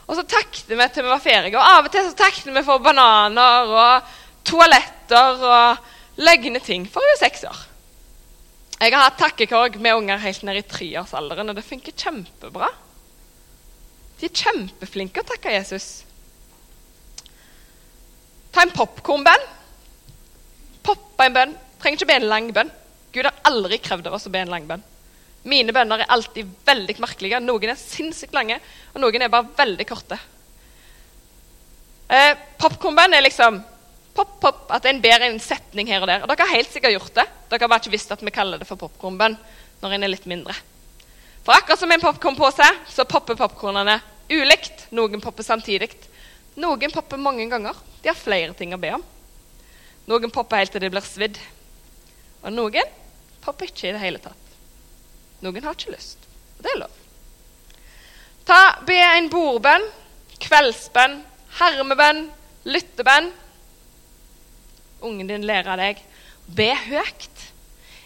Og 0.07 0.15
så 0.15 0.23
takket 0.23 0.69
vi 0.71 0.87
til 0.87 1.03
vi 1.03 1.11
var 1.11 1.23
ferdige. 1.23 1.59
Og 1.59 1.75
av 1.75 1.89
og 1.89 1.91
til 1.91 2.07
så 2.07 2.15
takket 2.15 2.53
vi 2.55 2.63
for 2.63 2.83
bananer 2.83 3.73
og 3.75 4.13
toaletter 4.47 5.43
og 5.43 6.21
løgne 6.23 6.61
ting, 6.63 6.87
for 6.87 7.03
hun 7.03 7.17
er 7.17 7.19
seks 7.25 7.43
år. 7.49 7.66
Jeg 8.77 8.93
har 8.93 9.07
hatt 9.07 9.19
takkekorg 9.19 9.79
med 9.81 9.97
unger 9.97 10.21
helt 10.21 10.43
ned 10.45 10.59
i 10.59 10.65
treårsalderen, 10.69 11.49
og 11.49 11.57
det 11.57 11.65
funker 11.65 11.95
kjempebra. 11.97 12.69
De 14.19 14.27
er 14.29 14.41
kjempeflinke 14.43 15.23
å 15.23 15.29
takke 15.33 15.55
Jesus. 15.55 16.03
Ta 18.53 18.63
en 18.63 18.73
popkornbønn 18.73 19.47
poppa 20.87 21.27
en 21.27 21.35
bønn. 21.35 21.55
Trenger 21.81 21.99
ikke 21.99 22.09
be 22.09 22.19
en 22.21 22.29
lang 22.31 22.51
bønn. 22.55 22.71
Gud 23.13 23.27
har 23.27 23.41
aldri 23.49 23.79
krevd 23.81 24.07
av 24.09 24.17
oss 24.17 24.27
å 24.29 24.33
be 24.33 24.43
en 24.43 24.53
lang 24.53 24.67
bønn. 24.69 24.83
Mine 25.47 25.73
bønner 25.75 26.03
er 26.03 26.11
alltid 26.13 26.49
veldig 26.67 26.97
merkelige. 27.03 27.39
Noen 27.43 27.71
er 27.71 27.79
sinnssykt 27.79 28.35
lange, 28.35 28.59
og 28.93 29.01
noen 29.03 29.23
er 29.23 29.31
bare 29.31 29.49
veldig 29.57 29.87
korte. 29.87 30.17
Eh, 32.07 32.33
Popkornbønn 32.59 33.15
er 33.15 33.25
liksom 33.25 33.59
pop, 34.17 34.39
pop, 34.41 34.63
at 34.73 34.85
en 34.89 35.01
ber 35.01 35.23
en 35.27 35.37
setning 35.41 35.91
her 35.91 36.01
og 36.01 36.09
der. 36.09 36.23
Og 36.23 36.31
dere 36.31 36.47
har 36.47 36.57
helt 36.57 36.73
sikkert 36.73 36.95
gjort 36.95 37.13
det. 37.19 37.27
Dere 37.51 37.63
har 37.63 37.71
bare 37.71 37.83
ikke 37.83 37.93
visst 37.93 38.13
at 38.15 38.23
vi 38.25 38.33
kaller 38.33 38.59
det 38.61 38.67
for 38.69 38.79
popkornbønn 38.81 39.37
når 39.83 39.93
en 39.93 40.05
er 40.07 40.11
litt 40.11 40.25
mindre. 40.29 40.55
For 41.45 41.55
akkurat 41.55 41.79
som 41.79 41.91
en 41.93 42.03
popkornpose, 42.03 42.65
så 42.91 43.05
popper 43.07 43.37
popkornene 43.39 43.99
ulikt. 44.33 44.87
Noen 44.97 45.21
popper 45.23 45.45
samtidig. 45.45 45.93
Noen 46.59 46.91
popper 46.91 47.21
mange 47.21 47.45
ganger. 47.51 47.77
De 48.01 48.09
har 48.09 48.17
flere 48.17 48.57
ting 48.57 48.73
å 48.75 48.81
be 48.81 48.95
om. 48.97 49.05
Noen 50.09 50.33
popper 50.33 50.63
helt 50.63 50.73
til 50.75 50.83
de 50.83 50.91
blir 50.91 51.05
svidd. 51.05 51.37
Og 52.43 52.51
noen 52.53 52.91
popper 53.43 53.69
ikke 53.69 53.89
i 53.89 53.95
det 53.95 54.03
hele 54.03 54.21
tatt. 54.23 54.53
Noen 55.45 55.63
har 55.63 55.77
ikke 55.77 55.93
lyst. 55.93 56.23
Og 56.57 56.65
det 56.65 56.73
er 56.73 56.81
lov. 56.81 56.99
Ta, 58.47 58.59
Be 58.87 58.95
en 58.95 59.27
bordbønn, 59.29 59.83
kveldsbønn, 60.41 61.19
hermebønn, 61.59 62.23
lyttebønn. 62.67 63.27
Ungen 65.05 65.29
din 65.29 65.45
lærer 65.47 65.79
deg. 65.79 66.01
Be 66.47 66.71
høyt. 66.87 67.43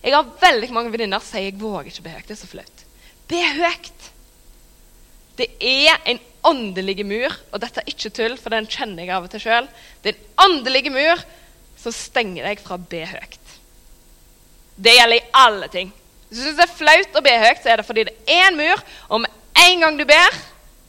Jeg 0.01 0.15
har 0.15 0.31
veldig 0.41 0.71
mange 0.73 0.91
venninner 0.93 1.21
som 1.21 1.35
sier 1.35 1.51
jeg 1.51 1.59
våger 1.61 1.91
ikke 1.91 2.07
be 2.07 2.15
høyt. 2.15 2.27
Det 2.27 2.35
er 2.35 2.41
så 2.41 2.49
flaut. 2.49 2.83
Be 3.29 3.41
høyt. 3.59 4.07
Det 5.37 5.47
er 5.63 6.01
en 6.09 6.19
åndelig 6.45 7.05
mur, 7.05 7.35
og 7.53 7.61
dette 7.61 7.81
er 7.81 7.89
ikke 7.89 8.11
tull, 8.13 8.35
for 8.37 8.53
den 8.53 8.67
kjenner 8.69 9.05
jeg 9.05 9.13
av 9.13 9.25
og 9.25 9.31
til 9.31 9.43
sjøl. 9.43 9.69
Det 10.01 10.11
er 10.11 10.17
en 10.17 10.47
åndelig 10.47 10.91
mur 10.93 11.21
som 11.79 11.93
stenger 11.95 12.49
deg 12.49 12.61
fra 12.61 12.77
å 12.77 12.89
be 12.91 13.03
høyt. 13.09 13.53
Det 14.81 14.95
gjelder 14.97 15.19
i 15.19 15.29
alle 15.37 15.69
ting. 15.73 15.91
Hvis 16.29 16.39
du 16.39 16.45
syns 16.47 16.57
det 16.57 16.65
er 16.65 16.79
flaut 16.79 17.19
å 17.19 17.23
be 17.25 17.35
høyt, 17.43 17.61
så 17.61 17.71
er 17.71 17.81
det 17.81 17.85
fordi 17.87 18.07
det 18.09 18.15
er 18.25 18.47
en 18.47 18.57
mur, 18.57 18.81
og 19.09 19.23
med 19.23 19.61
en 19.61 19.85
gang 19.85 19.99
du 19.99 20.05
ber 20.09 20.41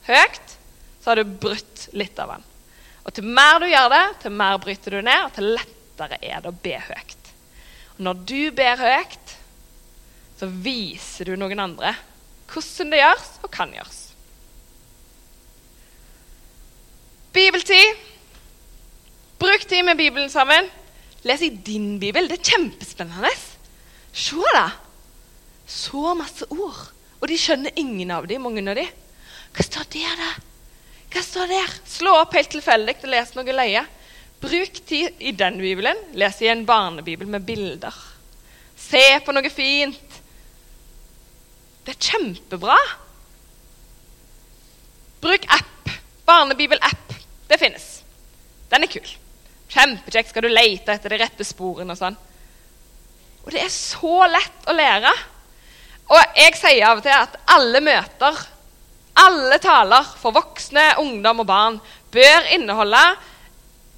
høyt, 0.07 0.57
så 1.03 1.11
har 1.11 1.21
du 1.21 1.37
brutt 1.45 1.87
litt 1.93 2.19
av 2.21 2.33
den. 2.33 2.45
Og 3.03 3.15
til 3.15 3.27
mer 3.27 3.59
du 3.61 3.67
gjør 3.67 3.89
det, 3.93 4.03
til 4.23 4.37
mer 4.39 4.59
bryter 4.63 4.97
du 4.97 5.01
ned, 5.03 5.25
og 5.27 5.33
til 5.35 5.51
lettere 5.53 5.82
er 6.19 6.41
det 6.43 6.49
å 6.49 6.61
be 6.63 6.77
høyt. 6.89 7.31
Og 7.97 8.05
når 8.07 8.23
du 8.27 8.41
ber 8.55 8.81
høyt, 8.81 9.35
så 10.39 10.49
viser 10.49 11.29
du 11.29 11.37
noen 11.39 11.61
andre 11.63 11.93
hvordan 12.53 12.91
det 12.91 12.99
gjøres 12.99 13.29
og 13.41 13.51
kan 13.53 13.71
gjøres. 13.73 13.99
Bibeltid. 17.33 18.01
Bruk 19.41 19.65
tid 19.65 19.85
med 19.87 19.97
Bibelen 19.97 20.29
sammen. 20.29 20.69
Les 21.25 21.41
i 21.41 21.49
din 21.49 21.97
bibel. 21.99 22.27
Det 22.29 22.37
er 22.37 22.51
kjempespennende. 22.51 23.31
Se, 24.13 24.37
da. 24.53 24.67
Så 25.65 26.13
masse 26.19 26.45
ord. 26.53 26.91
Og 27.21 27.29
de 27.31 27.39
skjønner 27.39 27.73
ingen 27.79 28.11
av 28.13 28.27
dem, 28.29 28.43
mange 28.43 28.61
av 28.69 28.77
dem. 28.77 28.91
Hva 29.53 29.65
står 29.65 29.89
der, 29.95 30.13
da? 30.19 30.29
Hva 31.13 31.23
står 31.25 31.49
der? 31.49 31.75
Slå 31.89 32.13
opp 32.19 32.35
helt 32.37 32.51
tilfeldig 32.53 32.97
og 33.01 33.11
les 33.13 33.33
noe 33.37 33.57
løye. 33.57 33.83
Bruk 34.43 34.81
tid 34.85 35.21
i 35.23 35.31
den 35.31 35.57
bibelen. 35.61 35.99
Les 36.19 36.41
i 36.41 36.49
en 36.51 36.65
barnebibel 36.67 37.29
med 37.31 37.45
bilder. 37.47 37.95
Se 38.75 39.03
på 39.23 39.31
noe 39.31 39.51
fint. 39.53 40.19
Det 41.83 41.95
er 41.95 42.09
kjempebra. 42.11 42.75
Bruk 45.23 45.47
app. 45.47 45.95
Barnebibel-app. 46.27 47.15
Det 47.47 47.59
finnes. 47.59 47.87
Den 48.71 48.83
er 48.83 48.91
kul. 48.91 49.07
Kjempekjekk. 49.71 50.31
Skal 50.31 50.43
du 50.47 50.51
lete 50.51 50.95
etter 50.95 51.15
de 51.15 51.23
rette 51.23 51.47
sporene 51.47 51.95
og 51.95 51.99
sånn. 51.99 52.19
Og 53.43 53.51
det 53.51 53.63
er 53.63 53.71
så 53.71 54.27
lett 54.27 54.67
å 54.67 54.75
lære. 54.75 55.11
Og 56.11 56.39
jeg 56.39 56.55
sier 56.59 56.89
av 56.89 56.99
og 56.99 57.05
til 57.05 57.15
at 57.15 57.39
alle 57.55 57.79
møter, 57.83 58.39
alle 59.23 59.59
taler 59.63 60.07
for 60.19 60.35
voksne, 60.35 60.97
ungdom 60.99 61.43
og 61.43 61.47
barn, 61.47 61.79
bør 62.11 62.49
inneholde 62.55 63.03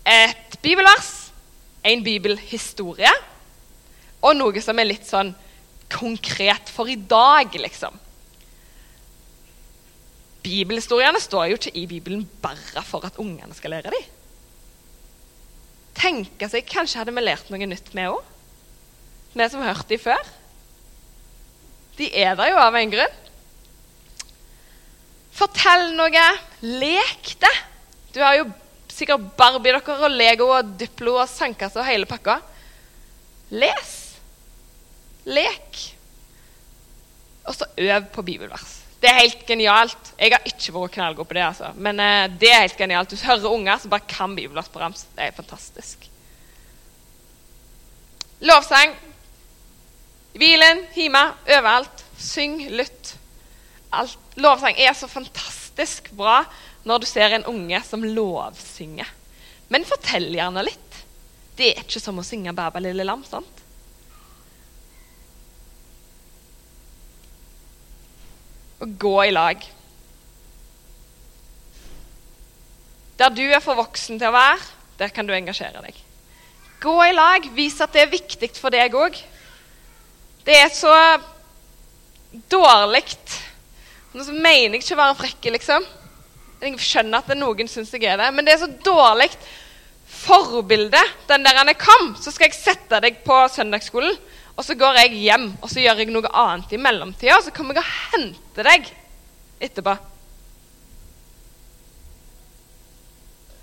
et 0.05 0.57
bibelvers, 0.61 1.11
en 1.85 2.03
bibelhistorie 2.05 3.11
og 4.25 4.37
noe 4.37 4.61
som 4.63 4.79
er 4.81 4.89
litt 4.89 5.05
sånn 5.05 5.33
konkret 5.91 6.71
for 6.73 6.89
i 6.89 6.97
dag, 6.97 7.53
liksom. 7.61 7.93
Bibelhistoriene 10.45 11.21
står 11.21 11.51
jo 11.51 11.57
ikke 11.59 11.77
i 11.77 11.85
Bibelen 11.89 12.25
bare 12.41 12.81
for 12.85 13.05
at 13.05 13.17
ungene 13.21 13.53
skal 13.57 13.75
lære 13.75 13.93
dem 13.93 14.05
tenke 15.95 16.49
seg 16.51 16.67
Kanskje 16.69 17.01
hadde 17.01 17.13
vi 17.15 17.23
lært 17.23 17.51
noe 17.51 17.69
nytt, 17.69 17.91
vi 17.95 18.07
òg? 18.09 18.23
Vi 19.35 19.47
som 19.51 19.63
har 19.63 19.73
hørt 19.75 19.89
dem 19.91 19.99
før. 19.99 20.33
De 21.97 22.09
er 22.11 22.35
der 22.39 22.51
jo 22.51 22.59
av 22.59 22.75
en 22.75 22.91
grunn. 22.91 23.17
Fortell 25.35 25.89
noe. 25.97 26.27
Lek 26.63 27.33
det. 27.41 27.51
Du 28.15 28.21
har 28.23 28.37
jo 28.39 28.45
sikkert 28.95 29.33
Barbie-dokker 29.37 30.05
og 30.07 30.15
Lego 30.15 30.49
og 30.55 30.75
Duplo 30.79 31.17
og 31.19 31.29
sandkasse 31.29 31.81
og 31.81 31.87
hele 31.87 32.07
pakka. 32.09 32.39
Les. 33.51 33.93
Lek. 35.25 35.81
Og 37.45 37.55
så 37.57 37.67
øv 37.77 38.09
på 38.13 38.25
bibelvers. 38.25 38.81
Det 39.01 39.11
er 39.11 39.19
helt 39.19 39.43
genialt. 39.45 40.13
Jeg 40.17 40.33
har 40.33 40.47
ikke 40.49 40.73
vært 40.73 40.95
knallgod 40.95 41.27
på 41.29 41.35
det, 41.37 41.43
altså. 41.45 41.71
men 41.75 41.99
uh, 42.01 42.25
det 42.41 42.49
er 42.49 42.63
helt 42.63 42.79
genialt. 42.79 43.11
Du 43.11 43.21
hører 43.21 43.51
unger 43.51 43.81
som 43.81 43.91
bare 43.91 44.07
kan 44.09 44.33
bibelvers 44.37 44.71
på 44.71 44.81
rams. 44.81 45.03
Det 45.13 45.27
er 45.27 45.35
fantastisk. 45.35 46.07
Lovsang. 48.45 48.95
I 50.35 50.41
bilen, 50.41 50.81
hjemme, 50.95 51.21
overalt. 51.45 52.05
Syng, 52.19 52.57
lytt. 52.71 53.13
Alt. 53.93 54.17
Lovsang 54.41 54.79
er 54.79 54.95
så 54.97 55.07
fantastisk 55.11 56.09
bra 56.17 56.41
når 56.85 57.01
du 57.01 57.07
ser 57.09 57.33
en 57.35 57.47
unge 57.49 57.81
som 57.85 58.05
lovsynger. 58.05 59.09
Men 59.73 59.87
fortell 59.87 60.29
gjerne 60.35 60.63
litt. 60.65 61.03
Det 61.57 61.71
er 61.71 61.85
ikke 61.85 62.03
som 62.03 62.19
å 62.19 62.25
synge 62.25 62.53
'Baba 62.53 62.79
lille 62.83 63.03
lam'. 63.03 63.25
sant? 63.25 63.65
og 68.85 68.97
gå 68.99 69.15
i 69.25 69.33
lag. 69.33 69.61
Der 73.19 73.31
du 73.31 73.43
er 73.45 73.63
for 73.63 73.79
voksen 73.79 74.19
til 74.19 74.29
å 74.29 74.35
være, 74.35 74.59
der 74.99 75.13
kan 75.15 75.27
du 75.27 75.33
engasjere 75.35 75.83
deg. 75.85 75.97
Gå 76.83 76.95
i 77.07 77.13
lag. 77.15 77.47
Vis 77.55 77.79
at 77.81 77.95
det 77.95 78.03
er 78.03 78.11
viktig 78.11 78.51
for 78.59 78.73
deg 78.73 78.95
òg. 78.95 79.17
Det 80.45 80.57
er 80.59 80.69
så 80.73 80.93
dårlig 82.51 83.05
Nå 84.15 84.23
mener 84.31 84.77
jeg 84.77 84.83
ikke 84.83 84.95
å 84.95 84.99
være 85.01 85.15
frekk, 85.19 85.47
liksom. 85.57 85.85
Jeg 86.65 86.81
skjønner 86.81 87.21
at 87.21 87.37
noen 87.37 87.69
syns 87.69 87.93
jeg 87.93 88.07
er 88.09 88.19
det, 88.21 88.31
men 88.33 88.47
det 88.47 88.55
er 88.55 88.63
så 88.63 88.71
dårlig 88.85 89.29
forbilde. 90.05 91.01
Den 91.29 91.45
der 91.45 91.59
han 91.59 91.69
er 91.69 91.77
kom, 91.79 92.13
så 92.21 92.33
skal 92.33 92.49
jeg 92.49 92.57
sette 92.57 93.01
deg 93.03 93.21
på 93.25 93.37
søndagsskolen, 93.53 94.17
og 94.55 94.63
så 94.63 94.77
går 94.79 95.01
jeg 95.03 95.21
hjem 95.25 95.49
og 95.59 95.69
så 95.71 95.83
gjør 95.83 96.01
jeg 96.01 96.13
noe 96.15 96.31
annet 96.31 96.73
i 96.73 96.81
mellomtida, 96.81 97.37
og 97.37 97.45
så 97.45 97.53
kommer 97.55 97.77
jeg 97.77 97.83
og 97.83 97.95
henter 98.13 98.69
deg 98.69 98.91
etterpå. 99.65 99.95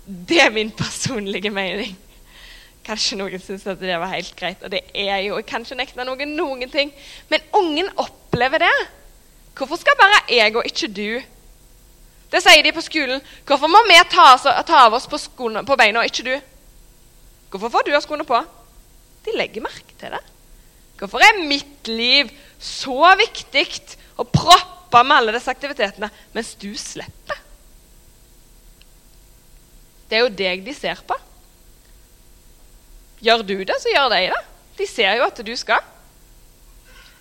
Det 0.03 0.39
er 0.43 0.51
min 0.51 0.71
personlige 0.75 1.49
mening. 1.53 1.95
Kanskje 2.83 3.15
noen 3.15 3.39
syns 3.39 3.63
at 3.71 3.79
det 3.79 3.95
var 3.95 4.11
helt 4.11 4.33
greit, 4.35 4.63
og 4.63 4.71
det 4.73 4.81
er 4.91 5.21
jo 5.23 5.37
Jeg 5.39 5.45
kan 5.47 5.63
noen 6.03 6.35
noen 6.35 6.69
ting. 6.69 6.91
Men 7.29 7.39
ungen 7.55 7.89
opplever 7.95 8.59
det. 8.59 8.73
Hvorfor 9.55 9.79
skal 9.79 9.95
bare 9.95 10.25
jeg 10.29 10.55
og 10.55 10.65
ikke 10.65 10.87
du? 10.91 11.21
Det 12.33 12.41
sier 12.41 12.65
de 12.65 12.73
på 12.73 12.81
skolen. 12.81 13.21
Hvorfor 13.45 13.69
må 13.69 13.83
vi 13.85 13.99
ta, 14.09 14.25
ta 14.65 14.85
av 14.87 14.97
oss 14.97 15.05
på, 15.09 15.19
skoene, 15.21 15.61
på 15.65 15.77
beina, 15.77 16.01
og 16.01 16.09
ikke 16.09 16.25
du? 16.25 16.33
Hvorfor 17.53 17.69
får 17.75 17.85
du 17.85 17.93
av 17.93 18.01
skoene 18.01 18.25
på? 18.25 18.39
De 19.23 19.35
legger 19.37 19.61
merke 19.61 19.93
til 19.99 20.15
det. 20.15 20.21
Hvorfor 20.97 21.21
er 21.21 21.43
mitt 21.45 21.89
liv 21.91 22.31
så 22.57 23.13
viktig 23.19 23.67
å 24.17 24.25
proppe 24.25 25.03
med 25.05 25.17
alle 25.17 25.35
disse 25.35 25.53
aktivitetene, 25.53 26.09
mens 26.33 26.53
du 26.57 26.71
slipper? 26.79 27.37
Det 30.09 30.17
er 30.17 30.25
jo 30.25 30.33
deg 30.41 30.65
de 30.65 30.73
ser 30.77 30.99
på. 31.05 31.15
Gjør 33.23 33.45
du 33.45 33.55
det, 33.63 33.77
så 33.79 33.93
gjør 33.93 34.09
de 34.13 34.23
det. 34.33 34.41
De 34.77 34.87
ser 34.89 35.19
jo 35.19 35.27
at 35.29 35.39
du 35.45 35.53
skal. 35.57 35.85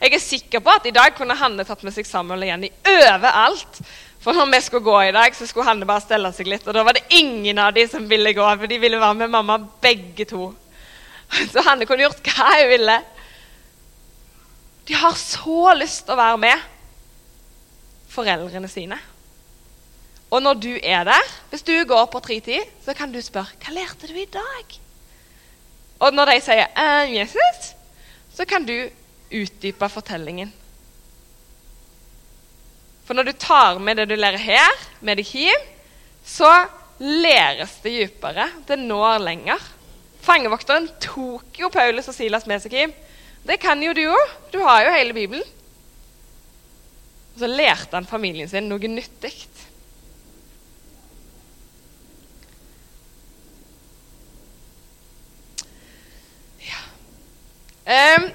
Jeg 0.02 0.16
er 0.16 0.24
sikker 0.24 0.64
på 0.64 0.72
at 0.72 0.88
i 0.88 0.94
dag 0.94 1.12
kunne 1.14 1.36
Hanne 1.38 1.64
tatt 1.68 1.84
med 1.86 1.94
seg 1.94 2.08
Samuel 2.08 2.42
og 2.42 2.48
Jenny 2.48 2.72
overalt. 2.90 3.82
For 4.22 4.36
når 4.36 4.52
vi 4.52 4.60
skulle 4.62 4.86
gå 4.86 4.98
i 5.02 5.14
dag, 5.14 5.34
så 5.34 5.46
skulle 5.46 5.66
Hanne 5.66 5.86
bare 5.88 6.04
stelle 6.04 6.30
seg 6.34 6.46
litt. 6.46 6.66
Og 6.68 6.76
da 6.76 6.84
var 6.86 6.94
det 6.94 7.08
ingen 7.18 7.58
av 7.58 7.72
de 7.74 7.88
som 7.90 8.04
ville 8.08 8.34
gå, 8.36 8.44
for 8.60 8.70
de 8.70 8.78
ville 8.78 9.00
være 9.02 9.18
med 9.18 9.32
mamma 9.32 9.58
begge 9.82 10.26
to. 10.30 10.52
Så 11.50 11.64
Hanne 11.66 11.88
kunne 11.88 12.04
gjort 12.04 12.22
hva 12.28 12.52
hun 12.60 12.70
ville. 12.70 12.98
De 14.86 14.94
har 14.98 15.18
så 15.18 15.74
lyst 15.78 16.04
til 16.06 16.14
å 16.14 16.20
være 16.20 16.38
med 16.42 16.68
foreldrene 18.12 18.70
sine. 18.70 18.98
Og 20.32 20.40
når 20.42 20.60
du 20.60 20.70
er 20.78 21.04
der, 21.04 21.34
hvis 21.50 21.66
du 21.66 21.74
går 21.88 22.06
på 22.12 22.22
tritid, 22.24 22.70
så 22.84 22.94
kan 22.96 23.12
du 23.12 23.20
spørre 23.20 23.58
hva 23.60 23.74
lærte 23.74 24.08
du 24.08 24.16
i 24.16 24.28
dag. 24.30 24.78
Og 26.02 26.14
når 26.14 26.32
de 26.32 26.40
sier 26.40 26.66
'Jesus', 27.10 27.74
så 28.34 28.44
kan 28.44 28.64
du 28.64 28.88
utdype 29.32 29.88
fortellingen. 29.88 30.52
For 33.12 33.18
når 33.20 33.28
du 33.28 33.36
tar 33.36 33.76
med 33.76 33.98
det 34.00 34.06
du 34.08 34.14
lærer 34.16 34.40
her, 34.40 34.76
med 35.04 35.18
deg 35.20 35.28
hjem, 35.36 35.64
så 36.24 36.48
læres 36.96 37.74
det 37.84 37.90
dypere. 37.92 38.46
Det 38.64 38.78
når 38.80 39.18
lenger. 39.20 39.66
Fangevokteren 40.24 40.86
tok 40.96 41.60
jo 41.60 41.68
Paulus 41.68 42.08
og 42.08 42.16
Silas 42.16 42.48
med 42.48 42.64
seg 42.64 42.72
hjem. 42.78 42.96
Det 43.44 43.58
kan 43.60 43.84
jo 43.84 43.92
du 43.92 44.00
òg. 44.06 44.32
Du 44.54 44.62
har 44.64 44.86
jo 44.86 44.96
hele 44.96 45.12
Bibelen. 45.12 45.44
Og 47.34 47.44
så 47.44 47.52
lærte 47.52 47.98
han 47.98 48.08
familien 48.08 48.48
sin 48.48 48.72
noe 48.72 48.94
nyttig. 48.94 49.34
Um, 57.84 58.30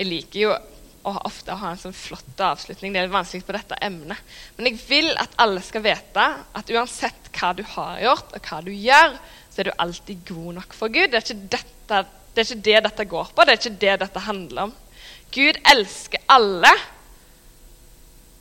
jeg 0.00 0.10
liker 0.10 0.40
jo 0.42 0.54
å 1.04 1.12
ofte 1.28 1.54
ha 1.60 1.70
en 1.72 1.80
sånn 1.80 1.96
flott 1.96 2.40
avslutning. 2.40 2.94
Det 2.94 3.02
er 3.02 3.12
vanskelig 3.12 3.44
på 3.46 3.54
dette 3.56 3.78
emnet. 3.84 4.34
Men 4.56 4.70
jeg 4.70 4.80
vil 4.88 5.10
at 5.20 5.34
alle 5.40 5.62
skal 5.64 5.84
vite 5.84 6.24
at 6.56 6.72
uansett 6.72 7.30
hva 7.34 7.52
du 7.56 7.62
har 7.74 8.00
gjort, 8.02 8.32
og 8.32 8.48
hva 8.48 8.60
du 8.64 8.72
gjør, 8.72 9.18
så 9.52 9.60
er 9.60 9.68
du 9.68 9.76
alltid 9.84 10.24
god 10.30 10.60
nok 10.60 10.76
for 10.76 10.92
Gud. 10.94 11.12
Det 11.12 11.20
er 11.20 11.26
ikke, 11.26 11.50
dette, 11.52 12.00
det, 12.32 12.40
er 12.40 12.48
ikke 12.48 12.66
det 12.70 12.80
dette 12.88 13.08
går 13.12 13.30
på. 13.34 13.44
Det 13.44 13.54
er 13.54 13.60
ikke 13.60 13.82
det 13.84 13.96
dette 14.04 14.24
handler 14.26 14.68
om. 14.68 14.74
Gud 15.34 15.60
elsker 15.74 16.24
alle 16.30 16.72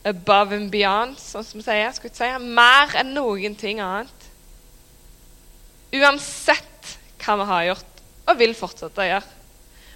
above 0.07 0.55
and 0.55 0.71
beyond, 0.71 1.19
sånn 1.19 1.45
som 1.47 1.59
vi 1.59 1.67
sier. 1.67 1.93
Skal 1.95 2.15
si, 2.15 2.31
mer 2.43 2.95
enn 2.99 3.13
noen 3.15 3.55
ting 3.59 3.81
annet. 3.83 4.29
Uansett 5.93 6.97
hva 7.23 7.37
vi 7.39 7.49
har 7.51 7.69
gjort 7.71 8.03
og 8.29 8.39
vil 8.39 8.55
fortsette 8.57 9.03
å 9.03 9.07
gjøre. 9.07 9.39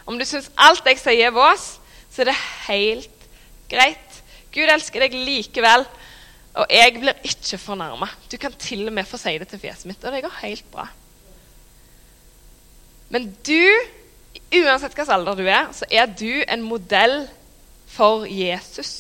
Om 0.07 0.20
du 0.20 0.24
syns 0.28 0.51
alt 0.63 0.86
jeg 0.88 0.99
sier 1.01 1.30
er 1.30 1.36
vås, 1.36 1.78
så 2.18 2.24
er 2.24 2.32
det 2.32 2.39
helt 2.65 3.26
greit. 3.70 4.22
Gud 4.49 4.72
elsker 4.74 5.03
deg 5.05 5.13
likevel, 5.13 5.84
og 6.57 6.72
jeg 6.74 6.95
blir 6.95 7.20
ikke 7.30 7.59
fornærma. 7.61 8.07
Du 8.26 8.39
kan 8.41 8.55
til 8.57 8.88
og 8.89 8.95
med 8.97 9.05
få 9.05 9.20
si 9.22 9.36
det 9.38 9.45
til 9.51 9.61
fjeset 9.61 9.86
mitt, 9.86 10.01
og 10.01 10.15
det 10.15 10.24
går 10.26 10.39
helt 10.39 10.65
bra. 10.74 10.88
Men 13.13 13.28
du, 13.45 13.61
uansett 14.49 14.97
hvilken 14.97 15.13
alder 15.13 15.38
du 15.38 15.45
er, 15.45 15.70
så 15.78 15.86
er 15.93 16.09
du 16.09 16.41
en 16.41 16.65
modell 16.65 17.20
for 17.93 18.26
Jesus. 18.26 18.95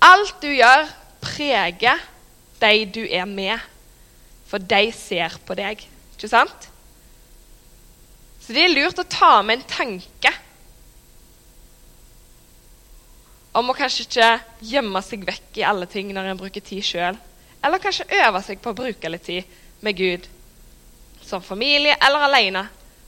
Alt 0.00 0.40
du 0.40 0.48
gjør, 0.48 0.88
preger 1.20 2.00
de 2.62 2.72
du 2.96 3.02
er 3.04 3.28
med, 3.28 3.60
for 4.48 4.56
de 4.56 4.86
ser 4.96 5.36
på 5.44 5.58
deg. 5.60 5.84
Ikke 6.16 6.32
sant? 6.32 6.70
Så 8.40 8.56
det 8.56 8.64
er 8.64 8.72
lurt 8.72 9.04
å 9.04 9.06
ta 9.06 9.34
med 9.44 9.60
en 9.60 9.68
tanke 9.68 10.32
om 13.52 13.68
å 13.68 13.76
kanskje 13.76 14.06
ikke 14.06 14.28
gjemme 14.72 15.02
seg 15.04 15.26
vekk 15.28 15.60
i 15.60 15.66
alle 15.68 15.88
ting 15.90 16.12
når 16.14 16.30
en 16.30 16.40
bruker 16.40 16.64
tid 16.64 16.84
sjøl. 16.86 17.18
Eller 17.62 17.82
kanskje 17.82 18.08
øve 18.22 18.40
seg 18.44 18.62
på 18.62 18.72
å 18.72 18.78
bruke 18.78 19.10
litt 19.12 19.26
tid 19.28 19.58
med 19.84 19.98
Gud 19.98 20.28
som 21.22 21.44
familie 21.44 21.94
eller 22.02 22.26
alene, 22.26 22.64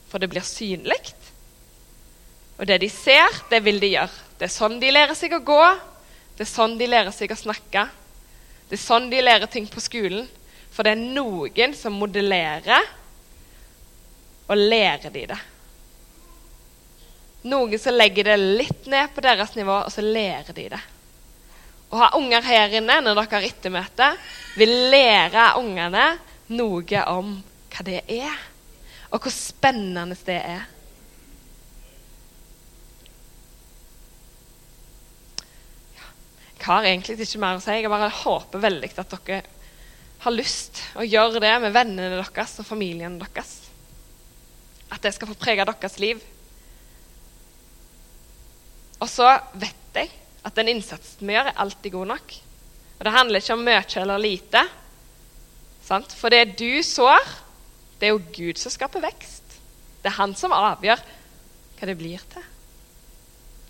for 0.09 0.23
det 0.23 0.31
blir 0.31 0.45
synlig. 0.47 1.01
Og 2.59 2.69
det 2.69 2.79
de 2.85 2.91
ser, 2.93 3.41
det 3.51 3.65
vil 3.65 3.81
de 3.83 3.91
gjøre. 3.97 4.23
Det 4.39 4.47
er 4.47 4.55
sånn 4.55 4.79
de 4.83 4.93
lærer 4.93 5.17
seg 5.19 5.35
å 5.35 5.43
gå. 5.43 5.63
Det 6.37 6.45
er 6.45 6.51
sånn 6.51 6.77
de 6.79 6.87
lærer 6.87 7.15
seg 7.15 7.33
å 7.35 7.39
snakke. 7.39 7.89
Det 8.69 8.79
er 8.79 8.85
sånn 8.85 9.09
de 9.11 9.23
lærer 9.25 9.51
ting 9.51 9.67
på 9.71 9.83
skolen. 9.83 10.29
For 10.75 10.87
det 10.87 10.95
er 10.95 11.03
noen 11.03 11.75
som 11.79 11.97
modellerer 11.99 12.87
og 14.45 14.61
lærer 14.61 15.11
de 15.11 15.27
det. 15.31 15.41
Noen 17.45 17.79
som 17.81 17.97
legger 17.97 18.31
det 18.31 18.37
litt 18.41 18.87
ned 18.89 19.13
på 19.13 19.23
deres 19.25 19.53
nivå, 19.57 19.83
og 19.85 19.93
så 19.93 20.05
lærer 20.05 20.57
de 20.57 20.69
det. 20.73 20.83
Å 21.93 22.01
ha 22.01 22.13
unger 22.17 22.43
her 22.47 22.73
inne 22.81 23.01
når 23.05 23.19
dere 23.21 23.37
har 23.37 23.49
ettermøte, 23.51 24.07
vil 24.57 24.73
lære 24.91 25.51
ungene 25.61 26.07
noe 26.57 27.03
om 27.11 27.35
hva 27.75 27.85
det 27.87 28.01
er, 28.09 28.39
og 29.11 29.27
hvor 29.27 29.35
spennende 29.35 30.17
det 30.27 30.41
er. 30.41 30.65
Jeg 36.55 36.71
har 36.71 36.87
egentlig 36.89 37.19
ikke 37.21 37.43
mer 37.43 37.59
å 37.59 37.61
si. 37.61 37.75
Jeg 37.77 37.93
bare 37.93 38.09
håper 38.25 38.63
veldig 38.63 38.89
at 38.97 39.11
dere 39.13 39.43
har 40.25 40.33
lyst 40.33 40.81
å 40.97 41.05
gjøre 41.05 41.43
det 41.45 41.53
med 41.61 41.75
vennene 41.75 42.15
deres 42.17 42.55
og 42.63 42.65
familien 42.65 43.19
deres 43.21 43.59
at 44.95 45.03
det 45.05 45.13
skal 45.17 45.29
få 45.29 45.37
prege 45.37 45.67
deres 45.67 45.99
liv. 46.01 46.23
Og 49.03 49.11
så 49.11 49.27
vet 49.59 49.99
jeg 49.99 50.11
at 50.45 50.57
den 50.59 50.71
innsatsen 50.75 51.27
vi 51.27 51.35
gjør, 51.37 51.51
er 51.51 51.61
alltid 51.65 51.95
god 51.95 52.11
nok. 52.13 52.35
Og 52.99 53.07
det 53.07 53.15
handler 53.15 53.43
ikke 53.43 53.57
om 53.57 53.65
mye 53.67 53.83
eller 54.01 54.23
lite. 54.23 54.63
Sant? 55.85 56.15
For 56.17 56.33
det 56.33 56.57
du 56.61 56.83
sår, 56.85 57.25
det 57.99 58.09
er 58.09 58.15
jo 58.15 58.23
Gud 58.37 58.61
som 58.61 58.73
skaper 58.73 59.03
vekst. 59.05 59.59
Det 60.03 60.11
er 60.13 60.19
han 60.19 60.35
som 60.37 60.55
avgjør 60.55 61.01
hva 61.79 61.89
det 61.89 61.97
blir 61.99 62.23
til. 62.33 62.45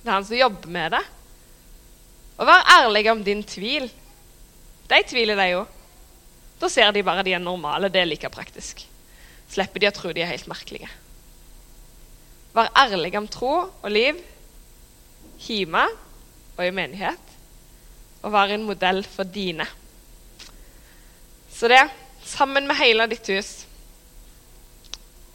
Det 0.03 0.11
er 0.11 0.16
han 0.18 0.27
som 0.27 0.39
jobber 0.39 0.72
med 0.75 0.97
det. 0.97 1.05
Og 2.35 2.49
vær 2.49 2.66
ærlig 2.75 3.07
om 3.12 3.22
din 3.25 3.45
tvil. 3.47 3.87
De 4.91 4.99
tviler, 5.09 5.39
de 5.39 5.47
jo. 5.53 5.62
Da 6.61 6.68
ser 6.70 6.91
de 6.93 7.05
bare 7.07 7.25
de 7.27 7.33
er 7.37 7.43
normale. 7.43 7.89
Det 7.89 8.03
er 8.03 8.11
like 8.11 8.31
praktisk. 8.35 8.83
Slipper 9.51 9.81
de 9.81 9.89
å 9.89 9.95
tro 9.95 10.12
de 10.12 10.25
er 10.25 10.33
helt 10.33 10.51
merkelige. 10.51 10.91
Vær 12.55 12.70
ærlig 12.79 13.14
om 13.18 13.27
tro 13.31 13.55
og 13.64 13.91
liv 13.91 14.20
hjemme 15.47 15.84
og 16.57 16.64
i 16.64 16.72
menighet. 16.74 17.32
Og 18.24 18.32
være 18.32 18.57
en 18.57 18.66
modell 18.66 19.03
for 19.05 19.28
dine. 19.28 19.66
Så 21.53 21.68
det, 21.70 21.82
sammen 22.24 22.66
med 22.66 22.78
hele 22.80 23.07
ditt 23.11 23.28
hus, 23.30 23.53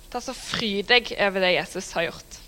ta 0.09 0.21
så 0.23 0.33
fry 0.33 0.79
deg 0.87 1.13
over 1.21 1.45
det 1.45 1.53
Jesus 1.53 1.91
har 1.95 2.09
gjort. 2.09 2.38